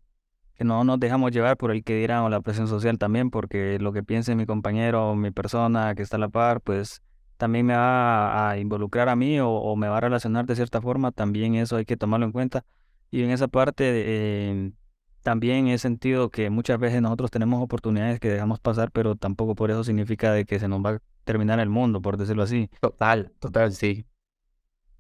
que 0.54 0.64
no 0.64 0.84
nos 0.84 1.00
dejamos 1.00 1.32
llevar 1.32 1.58
por 1.58 1.72
el 1.72 1.84
que 1.84 1.96
dirán 1.96 2.22
o 2.22 2.30
la 2.30 2.42
presión 2.42 2.68
social 2.68 3.00
también, 3.00 3.32
porque 3.32 3.80
lo 3.80 3.94
que 3.94 4.04
piense 4.04 4.36
mi 4.36 4.46
compañero 4.46 5.12
o 5.12 5.16
mi 5.16 5.32
persona 5.32 5.96
que 5.96 6.04
está 6.04 6.18
a 6.18 6.20
la 6.20 6.30
par, 6.30 6.62
pues 6.62 7.02
también 7.38 7.66
me 7.66 7.74
va 7.74 8.52
a, 8.52 8.60
involucrar 8.60 9.10
a 9.10 9.16
mí 9.16 9.40
o, 9.40 9.76
me 9.76 9.88
va 9.88 9.98
a 9.98 10.02
relacionar 10.02 10.46
de 10.46 10.56
cierta 10.56 10.82
forma, 10.82 11.12
también 11.12 11.56
eso 11.56 11.78
hay 11.78 11.86
que 11.86 11.98
tomarlo 11.98 12.28
en 12.28 12.32
cuenta. 12.32 12.64
Y 13.12 13.24
en 13.24 13.32
esa 13.32 13.50
parte, 13.50 13.84
eh, 13.88 14.72
también 15.22 15.68
he 15.68 15.78
sentido 15.78 16.30
que 16.30 16.50
muchas 16.50 16.80
veces 16.80 17.02
nosotros 17.02 17.30
tenemos 17.30 17.62
oportunidades 17.62 18.20
que 18.20 18.30
dejamos 18.30 18.60
pasar, 18.60 18.92
pero 18.92 19.16
tampoco 19.16 19.54
por 19.54 19.70
eso 19.70 19.84
significa 19.84 20.32
de 20.32 20.46
que 20.46 20.60
se 20.60 20.68
nos 20.68 20.80
va 20.80 20.92
a 20.92 21.00
terminar 21.26 21.60
el 21.60 21.70
mundo, 21.70 22.02
por 22.02 22.18
decirlo 22.18 22.44
así. 22.44 22.70
Total, 22.80 23.32
total, 23.40 23.74
sí. 23.74 24.06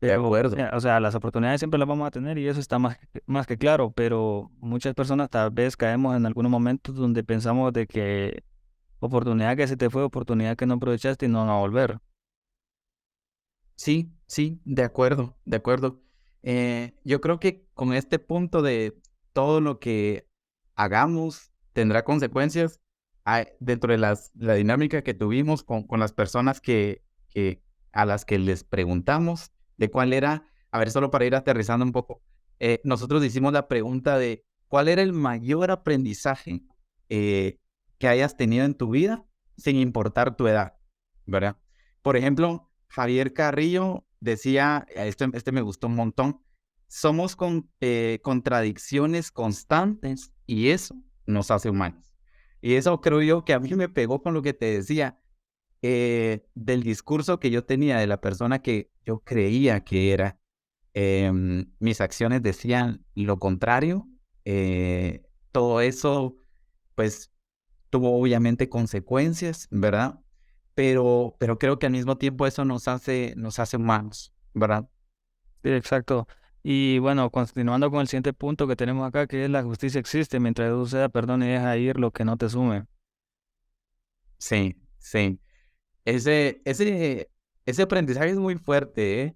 De 0.01 0.11
acuerdo. 0.13 0.57
O 0.73 0.79
sea, 0.79 0.99
las 0.99 1.13
oportunidades 1.15 1.61
siempre 1.61 1.77
las 1.77 1.87
vamos 1.87 2.07
a 2.07 2.11
tener 2.11 2.37
y 2.37 2.47
eso 2.47 2.59
está 2.59 2.79
más, 2.79 2.97
más 3.27 3.45
que 3.45 3.57
claro, 3.57 3.91
pero 3.91 4.51
muchas 4.59 4.95
personas 4.95 5.29
tal 5.29 5.51
vez 5.51 5.77
caemos 5.77 6.15
en 6.17 6.25
algunos 6.25 6.51
momentos 6.51 6.95
donde 6.95 7.23
pensamos 7.23 7.71
de 7.71 7.85
que 7.85 8.43
oportunidad 8.99 9.55
que 9.55 9.67
se 9.67 9.77
te 9.77 9.89
fue, 9.91 10.03
oportunidad 10.03 10.57
que 10.57 10.65
no 10.65 10.75
aprovechaste 10.75 11.27
y 11.27 11.29
no 11.29 11.39
van 11.39 11.49
a 11.49 11.59
volver. 11.59 11.99
Sí, 13.75 14.11
sí, 14.25 14.59
de 14.65 14.83
acuerdo, 14.83 15.37
de 15.45 15.57
acuerdo. 15.57 16.01
Eh, 16.43 16.93
yo 17.03 17.21
creo 17.21 17.39
que 17.39 17.65
con 17.73 17.93
este 17.93 18.19
punto 18.19 18.61
de 18.61 18.97
todo 19.33 19.61
lo 19.61 19.79
que 19.79 20.27
hagamos 20.75 21.51
tendrá 21.73 22.03
consecuencias 22.03 22.79
dentro 23.59 23.91
de 23.91 23.99
las, 23.99 24.31
la 24.35 24.55
dinámica 24.55 25.03
que 25.03 25.13
tuvimos 25.13 25.63
con, 25.63 25.83
con 25.83 25.99
las 25.99 26.11
personas 26.11 26.59
que, 26.59 27.03
que, 27.29 27.61
a 27.91 28.05
las 28.05 28.25
que 28.25 28.39
les 28.39 28.63
preguntamos 28.63 29.51
de 29.77 29.89
cuál 29.89 30.13
era, 30.13 30.47
a 30.71 30.79
ver, 30.79 30.91
solo 30.91 31.11
para 31.11 31.25
ir 31.25 31.35
aterrizando 31.35 31.85
un 31.85 31.91
poco, 31.91 32.21
eh, 32.59 32.81
nosotros 32.83 33.23
hicimos 33.23 33.53
la 33.53 33.67
pregunta 33.67 34.17
de 34.17 34.45
cuál 34.67 34.87
era 34.87 35.01
el 35.01 35.13
mayor 35.13 35.71
aprendizaje 35.71 36.63
eh, 37.09 37.57
que 37.97 38.07
hayas 38.07 38.37
tenido 38.37 38.65
en 38.65 38.75
tu 38.75 38.89
vida 38.89 39.25
sin 39.57 39.77
importar 39.77 40.35
tu 40.35 40.47
edad, 40.47 40.73
¿verdad? 41.25 41.57
Por 42.01 42.17
ejemplo, 42.17 42.69
Javier 42.87 43.33
Carrillo 43.33 44.05
decía, 44.21 44.85
este, 44.95 45.27
este 45.33 45.51
me 45.51 45.61
gustó 45.61 45.87
un 45.87 45.95
montón, 45.95 46.41
somos 46.87 47.35
con, 47.35 47.69
eh, 47.81 48.19
contradicciones 48.23 49.31
constantes 49.31 50.31
y 50.45 50.69
eso 50.69 50.95
nos 51.25 51.51
hace 51.51 51.69
humanos. 51.69 52.15
Y 52.61 52.75
eso 52.75 53.01
creo 53.01 53.21
yo 53.21 53.43
que 53.43 53.53
a 53.53 53.59
mí 53.59 53.73
me 53.73 53.89
pegó 53.89 54.21
con 54.21 54.33
lo 54.33 54.41
que 54.41 54.53
te 54.53 54.67
decía 54.67 55.19
eh, 55.81 56.45
del 56.53 56.83
discurso 56.83 57.39
que 57.39 57.49
yo 57.49 57.65
tenía 57.65 57.97
de 57.97 58.07
la 58.07 58.21
persona 58.21 58.61
que 58.61 58.91
yo 59.05 59.19
creía 59.21 59.83
que 59.83 60.13
era. 60.13 60.39
Em, 60.93 61.71
mis 61.79 62.01
acciones 62.01 62.43
decían 62.43 63.03
lo 63.15 63.39
contrario. 63.39 64.07
Eh, 64.45 65.23
todo 65.51 65.81
eso, 65.81 66.37
pues, 66.95 67.31
tuvo 67.89 68.19
obviamente 68.19 68.69
consecuencias, 68.69 69.67
¿verdad? 69.71 70.19
Pero, 70.73 71.35
pero 71.39 71.57
creo 71.57 71.79
que 71.79 71.87
al 71.87 71.91
mismo 71.91 72.17
tiempo 72.17 72.47
eso 72.47 72.65
nos 72.65 72.87
hace, 72.87 73.33
nos 73.37 73.59
hace 73.59 73.77
humanos, 73.77 74.33
¿verdad? 74.53 74.87
Sí, 75.63 75.69
exacto. 75.71 76.27
Y 76.63 76.99
bueno, 76.99 77.29
continuando 77.31 77.89
con 77.89 78.01
el 78.01 78.07
siguiente 78.07 78.33
punto 78.33 78.67
que 78.67 78.75
tenemos 78.75 79.07
acá, 79.07 79.27
que 79.27 79.45
es 79.45 79.49
la 79.49 79.63
justicia 79.63 79.99
existe 79.99 80.39
mientras 80.39 80.71
suceda 80.71 81.09
perdón 81.09 81.43
y 81.43 81.47
deja 81.47 81.77
ir 81.77 81.99
lo 81.99 82.11
que 82.11 82.23
no 82.23 82.37
te 82.37 82.49
sume. 82.49 82.85
Sí, 84.37 84.75
sí. 84.97 85.39
Ese, 86.05 86.61
ese, 86.65 87.29
ese 87.65 87.81
aprendizaje 87.81 88.29
es 88.29 88.37
muy 88.37 88.55
fuerte, 88.55 89.23
¿eh? 89.23 89.35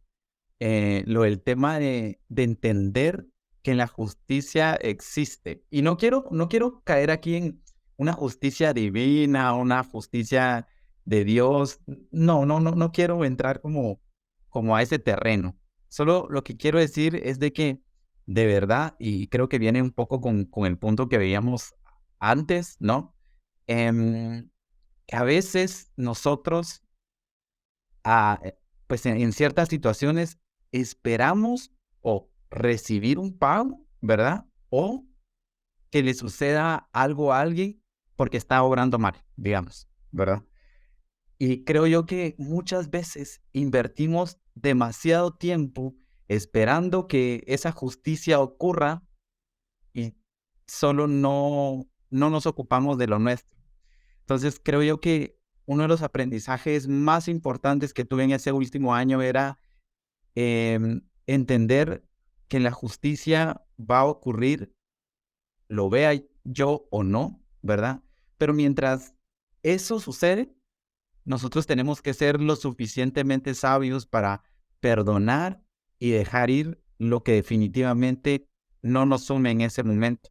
eh 0.60 1.04
lo 1.08 1.24
del 1.24 1.42
tema 1.42 1.80
de, 1.80 2.20
de 2.28 2.44
entender 2.44 3.26
que 3.62 3.74
la 3.76 3.88
justicia 3.88 4.76
existe. 4.76 5.64
Y 5.72 5.82
no 5.82 5.98
quiero, 5.98 6.28
no 6.32 6.48
quiero 6.50 6.82
caer 6.84 7.12
aquí 7.12 7.36
en 7.36 7.64
una 7.98 8.14
justicia 8.14 8.74
divina, 8.74 9.54
una 9.54 9.84
justicia 9.84 10.68
de 11.06 11.24
Dios. 11.24 11.80
No, 12.12 12.46
no, 12.46 12.60
no, 12.60 12.72
no 12.72 12.92
quiero 12.92 13.24
entrar 13.26 13.62
como, 13.62 14.02
como 14.50 14.76
a 14.76 14.82
ese 14.82 15.00
terreno. 15.00 15.58
Solo 15.88 16.28
lo 16.30 16.44
que 16.44 16.58
quiero 16.58 16.80
decir 16.80 17.16
es 17.24 17.40
de 17.40 17.54
que 17.54 17.82
de 18.26 18.46
verdad, 18.48 18.96
y 19.00 19.28
creo 19.28 19.50
que 19.50 19.60
viene 19.60 19.82
un 19.82 19.92
poco 19.92 20.20
con, 20.20 20.46
con 20.46 20.66
el 20.66 20.78
punto 20.78 21.10
que 21.10 21.18
veíamos 21.18 21.76
antes, 22.20 22.78
¿no? 22.80 23.16
Em, 23.68 24.50
a 25.12 25.24
veces 25.24 25.92
nosotros, 25.96 26.84
ah, 28.04 28.40
eh, 28.44 28.58
pues 28.88 29.06
en, 29.06 29.32
ciertas 29.34 29.70
situaciones, 29.70 30.40
esperamos 30.72 31.72
o 32.02 32.30
recibir 32.50 33.20
un 33.20 33.38
pago, 33.38 33.86
¿verdad? 34.02 34.46
O 34.70 35.06
que 35.92 36.04
le 36.04 36.14
suceda 36.14 36.90
algo 36.92 37.32
a 37.32 37.42
alguien 37.42 37.82
porque 38.16 38.38
está 38.38 38.64
obrando 38.64 38.98
mal, 38.98 39.24
digamos, 39.36 39.88
¿verdad? 40.12 40.44
Y 41.38 41.64
creo 41.64 41.86
yo 41.88 42.06
que 42.06 42.36
muchas 42.38 42.90
veces 42.90 43.42
invertimos 43.52 44.40
demasiado 44.54 45.34
tiempo 45.34 45.96
esperando 46.28 47.08
que 47.08 47.44
esa 47.48 47.72
justicia 47.72 48.40
ocurra 48.40 49.04
y 49.94 50.16
solo 50.66 51.08
no, 51.08 51.88
no 52.10 52.30
nos 52.30 52.46
ocupamos 52.46 52.98
de 52.98 53.08
lo 53.08 53.20
nuestro. 53.20 53.56
Entonces 54.22 54.60
creo 54.64 54.82
yo 54.82 55.00
que 55.00 55.38
uno 55.66 55.84
de 55.84 55.90
los 55.90 56.02
aprendizajes 56.02 56.88
más 56.88 57.28
importantes 57.28 57.94
que 57.94 58.06
tuve 58.06 58.24
en 58.24 58.32
ese 58.32 58.52
último 58.52 58.96
año 58.96 59.22
era 59.22 59.60
em, 60.36 61.02
entender 61.28 62.04
que 62.48 62.60
la 62.60 62.72
justicia 62.72 63.66
va 63.80 64.00
a 64.00 64.06
ocurrir, 64.06 64.74
lo 65.68 65.90
vea 65.90 66.22
yo 66.44 66.88
o 66.92 67.04
no, 67.04 67.44
¿verdad? 67.62 68.04
Pero 68.38 68.54
mientras 68.54 69.16
eso 69.64 70.00
sucede, 70.00 70.56
nosotros 71.26 71.66
tenemos 71.66 72.02
que 72.02 72.14
ser 72.14 72.40
lo 72.40 72.56
suficientemente 72.56 73.56
sabios 73.56 74.06
para 74.06 74.44
perdonar 74.80 75.62
y 75.98 76.12
dejar 76.12 76.52
ir 76.52 76.80
lo 77.00 77.24
que 77.24 77.34
definitivamente 77.34 78.48
no 78.82 79.06
nos 79.08 79.26
sume 79.26 79.52
en 79.52 79.62
ese 79.62 79.84
momento. 79.84 80.30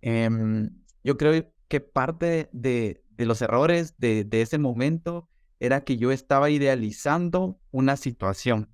Em, 0.00 0.70
yo 1.02 1.16
creo 1.16 1.52
que 1.68 1.80
parte 1.80 2.48
de, 2.52 3.02
los 3.18 3.42
errores 3.42 3.94
de, 3.98 4.26
ese 4.32 4.58
momento 4.58 5.28
era 5.60 5.84
que 5.84 5.96
yo 5.96 6.12
estaba 6.12 6.50
idealizando 6.50 7.60
una 7.70 7.96
situación. 7.96 8.72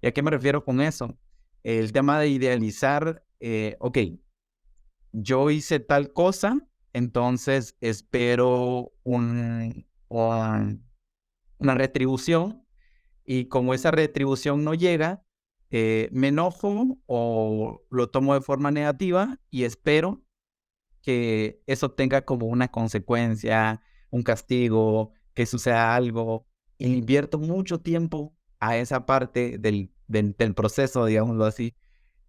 ¿Y 0.00 0.08
a 0.08 0.12
qué 0.12 0.22
me 0.22 0.30
refiero 0.30 0.64
con 0.64 0.80
eso? 0.80 1.16
El 1.62 1.92
tema 1.92 2.18
de 2.18 2.28
idealizar, 2.28 3.24
eh, 3.40 3.76
ok, 3.78 3.98
yo 5.12 5.50
hice 5.50 5.78
tal 5.78 6.12
cosa, 6.12 6.58
entonces 6.92 7.76
espero 7.80 8.92
un, 9.04 9.86
una 10.12 11.74
retribución 11.74 12.66
y 13.24 13.46
como 13.46 13.74
esa 13.74 13.90
retribución 13.90 14.64
no 14.64 14.74
llega, 14.74 15.24
eh, 15.70 16.08
me 16.12 16.28
enojo 16.28 16.98
o 17.06 17.82
lo 17.90 18.10
tomo 18.10 18.34
de 18.34 18.42
forma 18.42 18.70
negativa 18.70 19.38
y 19.50 19.64
espero 19.64 20.22
que 21.02 21.62
eso 21.66 21.92
tenga 21.92 22.24
como 22.24 22.46
una 22.46 22.68
consecuencia, 22.68 23.80
un 24.10 24.22
castigo, 24.22 25.12
que 25.34 25.46
suceda 25.46 25.94
algo. 25.94 26.46
Y 26.78 26.94
invierto 26.94 27.38
mucho 27.38 27.80
tiempo 27.80 28.34
a 28.60 28.76
esa 28.76 29.06
parte 29.06 29.58
del, 29.58 29.92
del, 30.06 30.54
proceso, 30.54 31.06
digámoslo 31.06 31.44
así. 31.44 31.74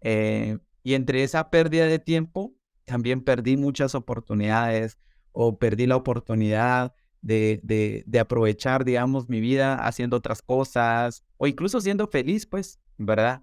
Eh, 0.00 0.58
y 0.82 0.94
entre 0.94 1.22
esa 1.22 1.50
pérdida 1.50 1.86
de 1.86 1.98
tiempo, 1.98 2.54
también 2.84 3.22
perdí 3.22 3.56
muchas 3.56 3.94
oportunidades 3.94 4.98
o 5.32 5.58
perdí 5.58 5.86
la 5.86 5.96
oportunidad 5.96 6.94
de, 7.24 7.58
de, 7.62 8.04
de, 8.06 8.18
aprovechar, 8.20 8.84
digamos, 8.84 9.30
mi 9.30 9.40
vida 9.40 9.76
haciendo 9.86 10.18
otras 10.18 10.42
cosas 10.42 11.24
o 11.38 11.46
incluso 11.46 11.80
siendo 11.80 12.06
feliz, 12.06 12.44
pues, 12.44 12.80
¿verdad? 12.98 13.42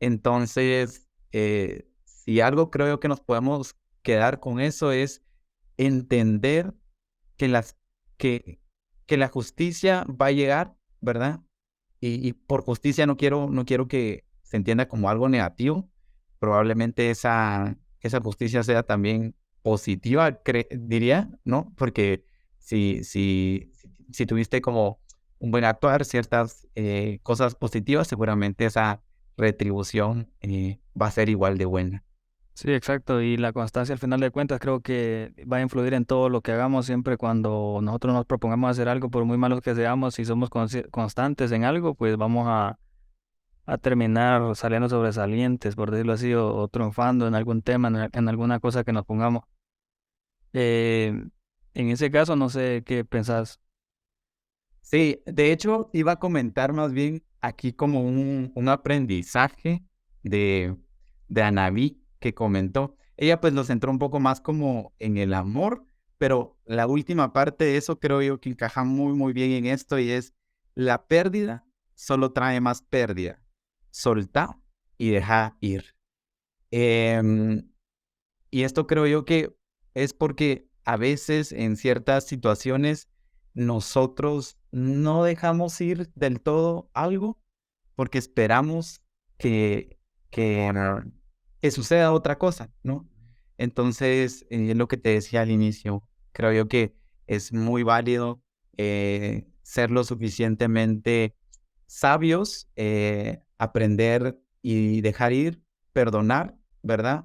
Entonces, 0.00 1.08
eh, 1.32 1.88
si 2.04 2.42
algo 2.42 2.70
creo 2.70 3.00
que 3.00 3.08
nos 3.08 3.22
podemos 3.22 3.74
quedar 4.02 4.38
con 4.38 4.60
eso 4.60 4.92
es 4.92 5.22
entender 5.78 6.74
que, 7.38 7.48
las, 7.48 7.78
que, 8.18 8.60
que 9.06 9.16
la 9.16 9.28
justicia 9.28 10.04
va 10.04 10.26
a 10.26 10.32
llegar, 10.32 10.76
¿verdad? 11.00 11.40
Y, 11.98 12.34
por 12.34 12.62
justicia 12.62 13.06
no 13.06 13.16
quiero, 13.16 13.48
no 13.48 13.64
quiero 13.64 13.88
que 13.88 14.26
se 14.42 14.58
entienda 14.58 14.86
como 14.88 15.08
algo 15.08 15.30
negativo. 15.30 15.90
Probablemente 16.38 17.10
esa, 17.10 17.78
esa 18.00 18.20
justicia 18.20 18.62
sea 18.62 18.82
también 18.82 19.34
positiva, 19.62 20.38
diría, 20.70 21.30
¿no? 21.44 21.72
Porque 21.76 22.25
si, 22.66 23.04
si, 23.04 23.72
si 24.10 24.26
tuviste 24.26 24.60
como 24.60 24.98
un 25.38 25.52
buen 25.52 25.64
actuar, 25.64 26.04
ciertas 26.04 26.66
eh, 26.74 27.20
cosas 27.22 27.54
positivas, 27.54 28.08
seguramente 28.08 28.64
esa 28.64 29.02
retribución 29.36 30.32
eh, 30.40 30.80
va 31.00 31.06
a 31.06 31.12
ser 31.12 31.28
igual 31.28 31.58
de 31.58 31.64
buena. 31.64 32.02
Sí, 32.54 32.72
exacto. 32.72 33.22
Y 33.22 33.36
la 33.36 33.52
constancia 33.52 33.92
al 33.92 34.00
final 34.00 34.18
de 34.18 34.32
cuentas 34.32 34.58
creo 34.58 34.80
que 34.80 35.32
va 35.50 35.58
a 35.58 35.60
influir 35.60 35.94
en 35.94 36.06
todo 36.06 36.28
lo 36.28 36.40
que 36.40 36.50
hagamos 36.50 36.86
siempre 36.86 37.16
cuando 37.16 37.78
nosotros 37.82 38.12
nos 38.14 38.26
propongamos 38.26 38.70
hacer 38.70 38.88
algo, 38.88 39.10
por 39.10 39.24
muy 39.24 39.38
malos 39.38 39.60
que 39.60 39.76
seamos, 39.76 40.14
si 40.14 40.24
somos 40.24 40.50
constantes 40.90 41.52
en 41.52 41.62
algo, 41.62 41.94
pues 41.94 42.16
vamos 42.16 42.46
a, 42.48 42.80
a 43.66 43.78
terminar 43.78 44.56
saliendo 44.56 44.88
sobresalientes, 44.88 45.76
por 45.76 45.92
decirlo 45.92 46.14
así, 46.14 46.34
o, 46.34 46.66
triunfando 46.66 47.28
en 47.28 47.36
algún 47.36 47.62
tema, 47.62 48.08
en, 48.12 48.28
alguna 48.28 48.58
cosa 48.58 48.82
que 48.82 48.92
nos 48.92 49.04
pongamos. 49.04 49.44
Eh, 50.52 51.28
en 51.76 51.90
ese 51.90 52.10
caso, 52.10 52.36
no 52.36 52.48
sé 52.48 52.82
qué 52.86 53.04
pensás. 53.04 53.60
Sí, 54.80 55.22
de 55.26 55.52
hecho, 55.52 55.90
iba 55.92 56.12
a 56.12 56.18
comentar 56.18 56.72
más 56.72 56.92
bien 56.92 57.24
aquí 57.40 57.72
como 57.72 58.02
un, 58.02 58.52
un 58.54 58.68
aprendizaje 58.68 59.84
de, 60.22 60.76
de 61.28 61.42
Anabí 61.42 62.00
que 62.20 62.34
comentó. 62.34 62.96
Ella 63.16 63.40
pues 63.40 63.52
lo 63.52 63.64
centró 63.64 63.90
un 63.90 63.98
poco 63.98 64.20
más 64.20 64.40
como 64.40 64.94
en 64.98 65.16
el 65.16 65.34
amor, 65.34 65.84
pero 66.18 66.56
la 66.64 66.86
última 66.86 67.32
parte 67.32 67.64
de 67.64 67.76
eso 67.76 67.98
creo 67.98 68.22
yo 68.22 68.40
que 68.40 68.50
encaja 68.50 68.84
muy, 68.84 69.14
muy 69.14 69.32
bien 69.32 69.50
en 69.52 69.66
esto 69.66 69.98
y 69.98 70.10
es 70.10 70.34
la 70.74 71.06
pérdida 71.06 71.66
solo 71.94 72.32
trae 72.32 72.60
más 72.60 72.82
pérdida. 72.82 73.42
Solta 73.90 74.60
y 74.98 75.10
deja 75.10 75.56
ir. 75.60 75.96
Em, 76.70 77.70
y 78.50 78.62
esto 78.64 78.86
creo 78.86 79.06
yo 79.06 79.24
que 79.24 79.54
es 79.94 80.12
porque 80.14 80.68
a 80.86 80.96
veces 80.96 81.52
en 81.52 81.76
ciertas 81.76 82.26
situaciones 82.26 83.08
nosotros 83.54 84.56
no 84.70 85.24
dejamos 85.24 85.80
ir 85.80 86.10
del 86.14 86.40
todo 86.40 86.90
algo 86.94 87.38
porque 87.96 88.18
esperamos 88.18 89.02
que, 89.36 89.98
que, 90.30 90.72
que 91.60 91.70
suceda 91.70 92.12
otra 92.12 92.38
cosa, 92.38 92.70
¿no? 92.82 93.08
Entonces, 93.58 94.46
eh, 94.50 94.74
lo 94.74 94.86
que 94.86 94.96
te 94.96 95.10
decía 95.10 95.40
al 95.40 95.50
inicio, 95.50 96.02
creo 96.32 96.52
yo 96.52 96.68
que 96.68 96.94
es 97.26 97.52
muy 97.52 97.82
válido 97.82 98.42
eh, 98.76 99.48
ser 99.62 99.90
lo 99.90 100.04
suficientemente 100.04 101.34
sabios, 101.86 102.68
eh, 102.76 103.42
aprender 103.58 104.38
y 104.62 105.00
dejar 105.00 105.32
ir, 105.32 105.62
perdonar, 105.92 106.56
¿verdad? 106.82 107.24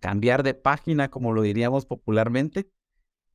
Cambiar 0.00 0.42
de 0.42 0.54
página, 0.54 1.10
como 1.10 1.32
lo 1.32 1.42
diríamos 1.42 1.86
popularmente, 1.86 2.68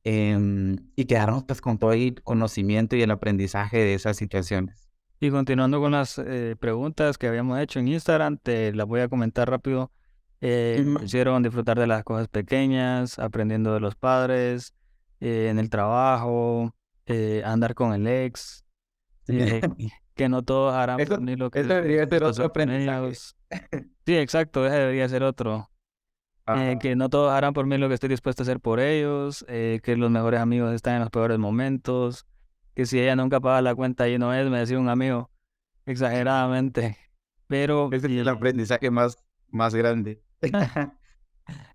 Em, 0.04 0.76
y 0.96 1.04
quedarnos 1.04 1.44
pues 1.44 1.60
con 1.60 1.78
todo 1.78 1.92
el 1.92 2.22
conocimiento 2.22 2.96
y 2.96 3.02
el 3.02 3.10
aprendizaje 3.10 3.78
de 3.78 3.94
esas 3.94 4.16
situaciones. 4.16 4.88
Y 5.20 5.30
continuando 5.30 5.80
con 5.80 5.92
las 5.92 6.18
eh, 6.18 6.54
preguntas 6.58 7.18
que 7.18 7.26
habíamos 7.26 7.58
hecho 7.58 7.80
en 7.80 7.88
Instagram, 7.88 8.38
te 8.38 8.72
las 8.72 8.86
voy 8.86 9.00
a 9.00 9.08
comentar 9.08 9.50
rápido. 9.50 9.90
Eh, 10.40 10.84
hicieron 11.02 11.42
disfrutar 11.42 11.78
de 11.78 11.88
las 11.88 12.04
cosas 12.04 12.28
pequeñas, 12.28 13.18
aprendiendo 13.18 13.74
de 13.74 13.80
los 13.80 13.96
padres, 13.96 14.74
eh, 15.20 15.48
en 15.50 15.58
el 15.58 15.68
trabajo, 15.68 16.74
eh, 17.06 17.42
andar 17.44 17.74
con 17.74 17.92
el 17.92 18.06
ex, 18.06 18.64
que 20.14 20.28
no 20.28 20.42
todos 20.42 20.74
harán 20.74 21.00
ni 21.20 21.34
lo 21.34 21.50
que... 21.50 21.60
Eso 21.60 21.68
debería 21.68 22.08
ser 22.08 22.22
otro 22.22 22.44
aprendizaje. 22.44 23.14
Sí, 24.06 24.16
exacto, 24.16 24.64
ese 24.66 24.76
debería 24.76 25.08
ser 25.08 25.24
otro. 25.24 25.68
Eh, 26.56 26.78
que 26.80 26.96
no 26.96 27.10
todos 27.10 27.32
harán 27.32 27.52
por 27.52 27.66
mí 27.66 27.76
lo 27.76 27.88
que 27.88 27.94
estoy 27.94 28.08
dispuesto 28.08 28.42
a 28.42 28.44
hacer 28.44 28.60
por 28.60 28.80
ellos, 28.80 29.44
eh, 29.48 29.80
que 29.82 29.96
los 29.96 30.10
mejores 30.10 30.40
amigos 30.40 30.72
están 30.74 30.94
en 30.94 31.00
los 31.00 31.10
peores 31.10 31.38
momentos, 31.38 32.26
que 32.74 32.86
si 32.86 32.98
ella 32.98 33.16
nunca 33.16 33.40
paga 33.40 33.60
la 33.60 33.74
cuenta 33.74 34.08
y 34.08 34.18
no 34.18 34.32
es, 34.32 34.48
me 34.48 34.58
decía 34.58 34.78
un 34.78 34.88
amigo, 34.88 35.30
exageradamente. 35.84 36.96
Pero... 37.48 37.90
Ese 37.92 38.06
es 38.06 38.12
el 38.12 38.28
aprendizaje 38.28 38.90
más, 38.90 39.18
más 39.48 39.74
grande. 39.74 40.22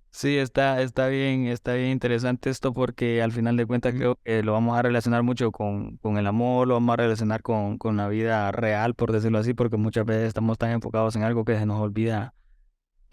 sí, 0.09 0.37
está, 0.37 0.81
está 0.81 1.07
bien, 1.07 1.45
está 1.47 1.73
bien 1.73 1.89
interesante 1.89 2.49
esto 2.49 2.73
porque 2.73 3.21
al 3.21 3.31
final 3.31 3.57
de 3.57 3.65
cuentas 3.65 3.93
creo 3.93 4.17
que 4.23 4.41
lo 4.41 4.53
vamos 4.53 4.77
a 4.77 4.81
relacionar 4.81 5.21
mucho 5.21 5.51
con, 5.51 5.97
con 5.97 6.17
el 6.17 6.25
amor, 6.25 6.67
lo 6.67 6.75
vamos 6.75 6.93
a 6.93 6.97
relacionar 6.97 7.43
con, 7.43 7.77
con 7.77 7.97
la 7.97 8.07
vida 8.07 8.51
real, 8.51 8.95
por 8.95 9.11
decirlo 9.11 9.37
así, 9.37 9.53
porque 9.53 9.77
muchas 9.77 10.05
veces 10.05 10.29
estamos 10.29 10.57
tan 10.57 10.71
enfocados 10.71 11.15
en 11.15 11.23
algo 11.23 11.45
que 11.45 11.57
se 11.59 11.65
nos 11.65 11.79
olvida 11.79 12.33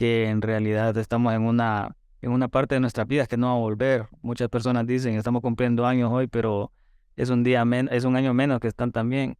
que 0.00 0.30
en 0.30 0.40
realidad 0.40 0.96
estamos 0.96 1.34
en 1.34 1.42
una, 1.42 1.94
en 2.22 2.30
una 2.30 2.48
parte 2.48 2.74
de 2.74 2.80
nuestras 2.80 3.06
vidas 3.06 3.28
que 3.28 3.36
no 3.36 3.48
va 3.48 3.52
a 3.52 3.58
volver. 3.58 4.08
Muchas 4.22 4.48
personas 4.48 4.86
dicen, 4.86 5.14
estamos 5.14 5.42
cumpliendo 5.42 5.84
años 5.84 6.10
hoy, 6.10 6.26
pero 6.26 6.72
es 7.16 7.28
un 7.28 7.42
día 7.42 7.66
menos, 7.66 7.92
es 7.92 8.04
un 8.04 8.16
año 8.16 8.32
menos 8.32 8.60
que 8.60 8.68
están 8.68 8.92
también. 8.92 9.36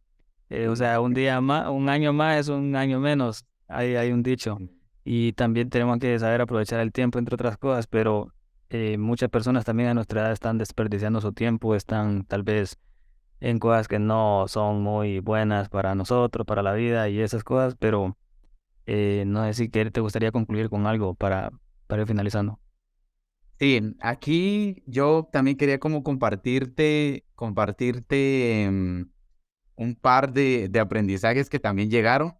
Eh, 0.49 0.67
o 0.67 0.75
sea, 0.75 1.01
un 1.01 1.15
día 1.15 1.41
más, 1.41 1.67
un 1.67 1.89
año 1.89 2.13
más 2.13 2.41
es 2.41 2.49
un 2.49 2.75
año 2.75 2.99
menos. 2.99 3.43
Hay, 3.67 3.95
hay 3.95 4.11
un 4.11 4.21
dicho. 4.21 4.59
y 5.03 5.33
también 5.33 5.71
tenemos 5.71 5.97
que 5.97 6.19
saber 6.19 6.41
aprovechar 6.41 6.79
el 6.79 6.91
tiempo, 6.91 7.17
entre 7.17 7.33
otras 7.33 7.57
cosas, 7.57 7.87
pero 7.87 8.31
eh, 8.69 8.99
muchas 8.99 9.31
personas 9.31 9.65
también 9.65 9.89
a 9.89 9.93
nuestra 9.95 10.21
edad 10.21 10.31
están 10.31 10.59
desperdiciando 10.59 11.21
su 11.21 11.33
tiempo, 11.33 11.73
están 11.73 12.23
tal 12.25 12.43
vez 12.43 12.77
en 13.39 13.57
cosas 13.57 13.87
que 13.87 13.97
no 13.97 14.45
son 14.47 14.83
muy 14.83 15.21
buenas 15.21 15.69
para 15.69 15.95
nosotros, 15.95 16.45
para 16.45 16.61
la 16.61 16.73
vida 16.73 17.09
y 17.09 17.19
esas 17.19 17.43
cosas, 17.43 17.75
pero 17.79 18.15
eh, 18.85 19.23
no 19.27 19.45
sé 19.45 19.53
si 19.53 19.69
te 19.69 20.01
gustaría 20.01 20.31
concluir 20.31 20.69
con 20.69 20.87
algo 20.87 21.13
para, 21.15 21.51
para 21.87 22.01
ir 22.03 22.07
finalizando. 22.07 22.59
Sí, 23.59 23.95
aquí 23.99 24.81
yo 24.87 25.29
también 25.31 25.55
quería 25.55 25.79
como 25.79 26.03
compartirte, 26.03 27.25
compartirte 27.35 28.63
em, 28.63 29.11
un 29.75 29.95
par 29.95 30.33
de, 30.33 30.67
de, 30.67 30.79
aprendizajes 30.79 31.49
que 31.49 31.59
también 31.59 31.91
llegaron, 31.91 32.33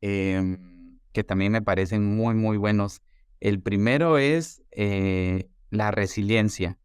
em, 0.00 1.00
que 1.12 1.24
también 1.24 1.52
me 1.52 1.62
parecen 1.62 2.04
muy, 2.16 2.34
muy 2.34 2.58
buenos. 2.58 3.02
El 3.40 3.60
primero 3.60 4.18
es 4.18 4.62
eh, 4.70 5.50
la 5.70 5.90
resiliencia. 5.90 6.78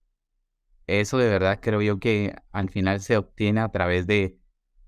Eso 0.88 1.18
de 1.18 1.30
verdad 1.30 1.60
creo 1.62 1.82
yo 1.82 2.00
que 2.00 2.36
al 2.52 2.70
final 2.70 3.02
se 3.02 3.18
obtiene 3.18 3.62
a 3.62 3.70
través 3.70 4.08
de, 4.08 4.38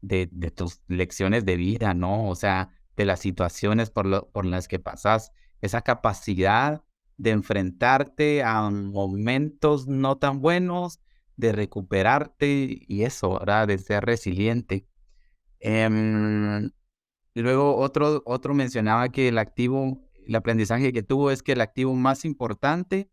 de, 0.01 0.27
tus 0.51 0.81
lecciones 0.87 1.45
de 1.45 1.57
vida, 1.57 1.93
¿no? 1.93 2.27
O 2.29 2.35
sea, 2.35 2.71
de 2.95 3.05
las 3.05 3.19
situaciones 3.19 3.89
por, 3.89 4.29
por 4.31 4.45
las 4.45 4.67
que 4.67 4.79
pasas, 4.79 5.31
esa 5.61 5.81
capacidad 5.81 6.83
de 7.17 7.31
enfrentarte 7.31 8.43
a 8.43 8.69
momentos 8.69 9.87
no 9.87 10.17
tan 10.17 10.41
buenos, 10.41 10.99
de 11.37 11.51
recuperarte 11.51 12.79
y 12.87 13.03
eso, 13.03 13.33
¿verdad? 13.33 13.67
De 13.67 13.77
ser 13.77 14.05
resiliente. 14.05 14.87
Em, 15.59 16.71
luego 17.35 17.77
otro, 17.77 18.21
otro 18.25 18.53
mencionaba 18.53 19.09
que 19.09 19.29
el 19.29 19.37
activo, 19.37 20.01
el 20.27 20.35
aprendizaje 20.35 20.93
que 20.93 21.03
tuvo 21.03 21.31
es 21.31 21.43
que 21.43 21.53
el 21.53 21.61
activo 21.61 21.93
más 21.95 22.25
importante 22.25 23.09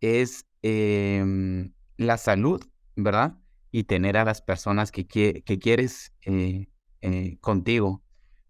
es 0.00 0.46
em, 0.62 1.72
la 1.96 2.18
salud, 2.18 2.62
¿verdad? 2.96 3.38
Y 3.70 3.84
tener 3.84 4.16
a 4.16 4.24
las 4.24 4.42
personas 4.42 4.92
que, 4.92 5.06
que 5.06 5.58
quieres 5.58 6.12
eh, 6.26 6.68
eh, 7.02 7.38
contigo. 7.40 8.03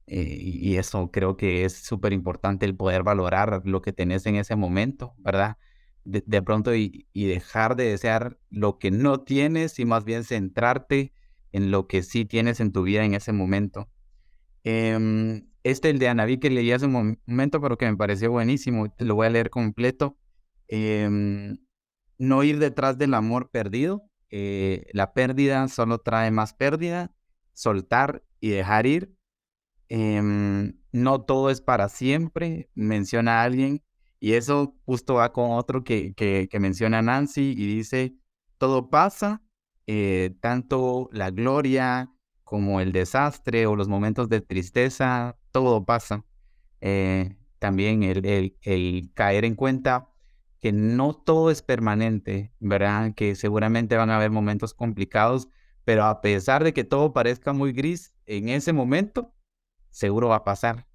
Eh, 0.06 0.36
y 0.38 0.76
eso 0.76 1.10
creo 1.10 1.36
que 1.36 1.64
es 1.64 1.74
súper 1.74 2.12
importante 2.12 2.66
el 2.66 2.76
poder 2.76 3.02
valorar 3.02 3.62
lo 3.64 3.80
que 3.80 3.92
tenés 3.92 4.26
en 4.26 4.36
ese 4.36 4.54
momento, 4.56 5.14
¿verdad? 5.18 5.56
De, 6.04 6.42
pronto 6.42 6.74
y, 6.74 7.06
dejar 7.14 7.76
de 7.76 7.84
desear 7.84 8.38
lo 8.50 8.78
que 8.78 8.90
no 8.90 9.20
tienes 9.20 9.78
y 9.78 9.86
más 9.86 10.04
bien 10.04 10.24
centrarte 10.24 11.14
en 11.52 11.70
lo 11.70 11.86
que 11.86 12.02
sí 12.02 12.26
tienes 12.26 12.60
en 12.60 12.72
tu 12.72 12.82
vida 12.82 13.04
en 13.04 13.14
ese 13.14 13.32
momento. 13.32 13.88
Em, 14.64 15.46
este, 15.62 15.90
el 15.90 15.98
de 15.98 16.08
Anaví 16.08 16.38
que 16.38 16.50
leí 16.50 16.72
hace 16.72 16.86
un 16.86 17.16
momento, 17.26 17.60
pero 17.60 17.78
que 17.78 17.86
me 17.90 17.96
pareció 17.96 18.30
buenísimo, 18.30 18.90
te 18.90 19.04
lo 19.06 19.14
voy 19.14 19.26
a 19.26 19.30
leer 19.30 19.50
completo. 19.50 20.18
Em, 20.68 21.58
no 22.18 22.42
ir 22.42 22.58
detrás 22.58 22.98
del 22.98 23.14
amor 23.14 23.50
perdido. 23.50 24.02
Eh, 24.30 24.86
la 24.92 25.14
pérdida 25.14 25.68
solo 25.68 25.98
trae 25.98 26.30
más 26.30 26.54
pérdida. 26.54 27.14
Soltar 27.54 28.22
y 28.40 28.50
dejar 28.50 28.86
ir. 28.86 29.14
Em, 29.88 30.74
no 30.92 31.22
todo 31.22 31.50
es 31.50 31.60
para 31.60 31.88
siempre, 31.88 32.70
menciona 32.74 33.42
alguien. 33.42 33.82
Y 34.20 34.34
eso 34.34 34.74
justo 34.86 35.14
va 35.14 35.32
con 35.32 35.50
otro 35.52 35.84
que, 35.84 36.14
que, 36.14 36.48
menciona 36.60 37.02
Nancy 37.02 37.54
y 37.56 37.66
dice, 37.66 38.14
todo 38.58 38.88
pasa, 38.88 39.42
eh, 39.86 40.34
tanto 40.40 41.10
la 41.12 41.30
gloria 41.30 42.10
como 42.42 42.80
el 42.80 42.92
desastre 42.92 43.66
o 43.66 43.76
los 43.76 43.88
momentos 43.88 44.28
de 44.30 44.40
tristeza, 44.40 45.36
todo 45.52 45.84
pasa. 45.84 46.24
Eh, 46.80 47.36
también 47.58 48.02
el, 48.02 48.24
el, 48.24 48.56
el 48.62 49.10
caer 49.14 49.44
en 49.44 49.54
cuenta 49.56 50.08
que 50.64 50.72
no 50.72 51.12
todo 51.14 51.50
es 51.50 51.60
permanente, 51.60 52.50
¿verdad? 52.58 53.12
Que 53.14 53.34
seguramente 53.34 53.96
van 53.96 54.08
a 54.08 54.16
haber 54.16 54.30
momentos 54.30 54.72
complicados, 54.72 55.48
pero 55.84 56.04
a 56.04 56.22
pesar 56.22 56.64
de 56.64 56.72
que 56.72 56.84
todo 56.84 57.12
parezca 57.12 57.52
muy 57.52 57.72
gris, 57.72 58.14
en 58.24 58.48
ese 58.48 58.72
momento 58.72 59.33
seguro 59.94 60.28
va 60.28 60.36
a 60.36 60.44
pasar. 60.44 60.86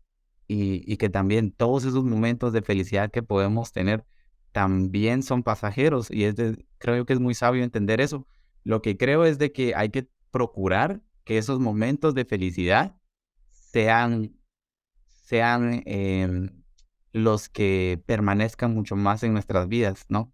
Y, 0.47 0.97
que 0.97 1.09
también 1.09 1.51
todos 1.51 1.85
esos 1.85 2.03
momentos 2.03 2.53
de 2.53 2.63
felicidad 2.63 3.11
que 3.11 3.21
podemos 3.21 3.71
tener 3.71 4.03
también 4.51 5.21
son 5.23 5.43
pasajeros. 5.43 6.09
Y 6.11 6.23
es 6.23 6.35
creo 6.79 7.05
que 7.05 7.13
es 7.13 7.19
muy 7.19 7.35
sabio 7.35 7.63
entender 7.63 8.01
eso. 8.01 8.27
Lo 8.63 8.81
que 8.81 8.97
creo 8.97 9.25
es 9.25 9.37
de 9.37 9.51
que 9.51 9.75
hay 9.75 9.89
que 9.89 10.09
procurar 10.31 11.01
que 11.23 11.37
esos 11.37 11.59
momentos 11.59 12.15
de 12.15 12.25
felicidad 12.25 12.95
sean, 13.51 14.35
sean 15.05 15.83
em, 15.85 16.49
los 17.13 17.47
que 17.47 18.01
permanezcan 18.07 18.73
mucho 18.73 18.95
más 18.95 19.23
en 19.23 19.33
nuestras 19.33 19.67
vidas, 19.67 20.05
¿no? 20.09 20.33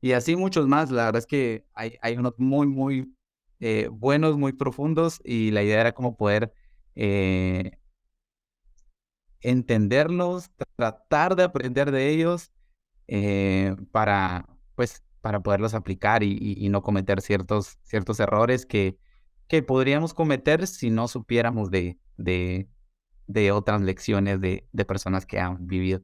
Y 0.00 0.12
así 0.12 0.36
muchos 0.36 0.68
más, 0.68 0.90
la 0.92 1.06
verdad 1.06 1.18
es 1.18 1.26
que 1.26 1.66
hay, 1.74 1.96
hay 2.02 2.16
unos 2.16 2.34
muy, 2.38 2.68
muy 2.68 3.16
eh, 3.58 3.88
buenos, 3.90 4.36
muy 4.38 4.52
profundos 4.52 5.20
y 5.24 5.50
la 5.50 5.64
idea 5.64 5.80
era 5.80 5.92
como 5.92 6.16
poder 6.16 6.52
eh, 6.96 7.78
entenderlos, 9.40 10.50
tratar 10.76 11.36
de 11.36 11.44
aprender 11.44 11.90
de 11.92 12.08
ellos 12.10 12.50
eh, 13.06 13.76
para, 13.92 14.46
pues, 14.74 15.04
para 15.20 15.40
poderlos 15.40 15.74
aplicar 15.74 16.22
y, 16.22 16.68
no 16.68 16.82
cometer 16.82 17.20
ciertos, 17.20 17.78
ciertos 17.82 18.18
errores 18.20 18.66
que, 18.66 18.98
que 19.48 19.62
podríamos 19.62 20.14
cometer 20.14 20.66
si 20.66 20.90
no 20.90 21.08
supiéramos 21.08 21.70
de, 21.70 21.98
de, 22.16 22.68
de 23.26 23.52
otras 23.52 23.80
lecciones 23.82 24.40
de, 24.40 24.68
de 24.72 24.84
personas 24.84 25.26
que 25.26 25.38
han 25.38 25.66
vivido. 25.66 26.02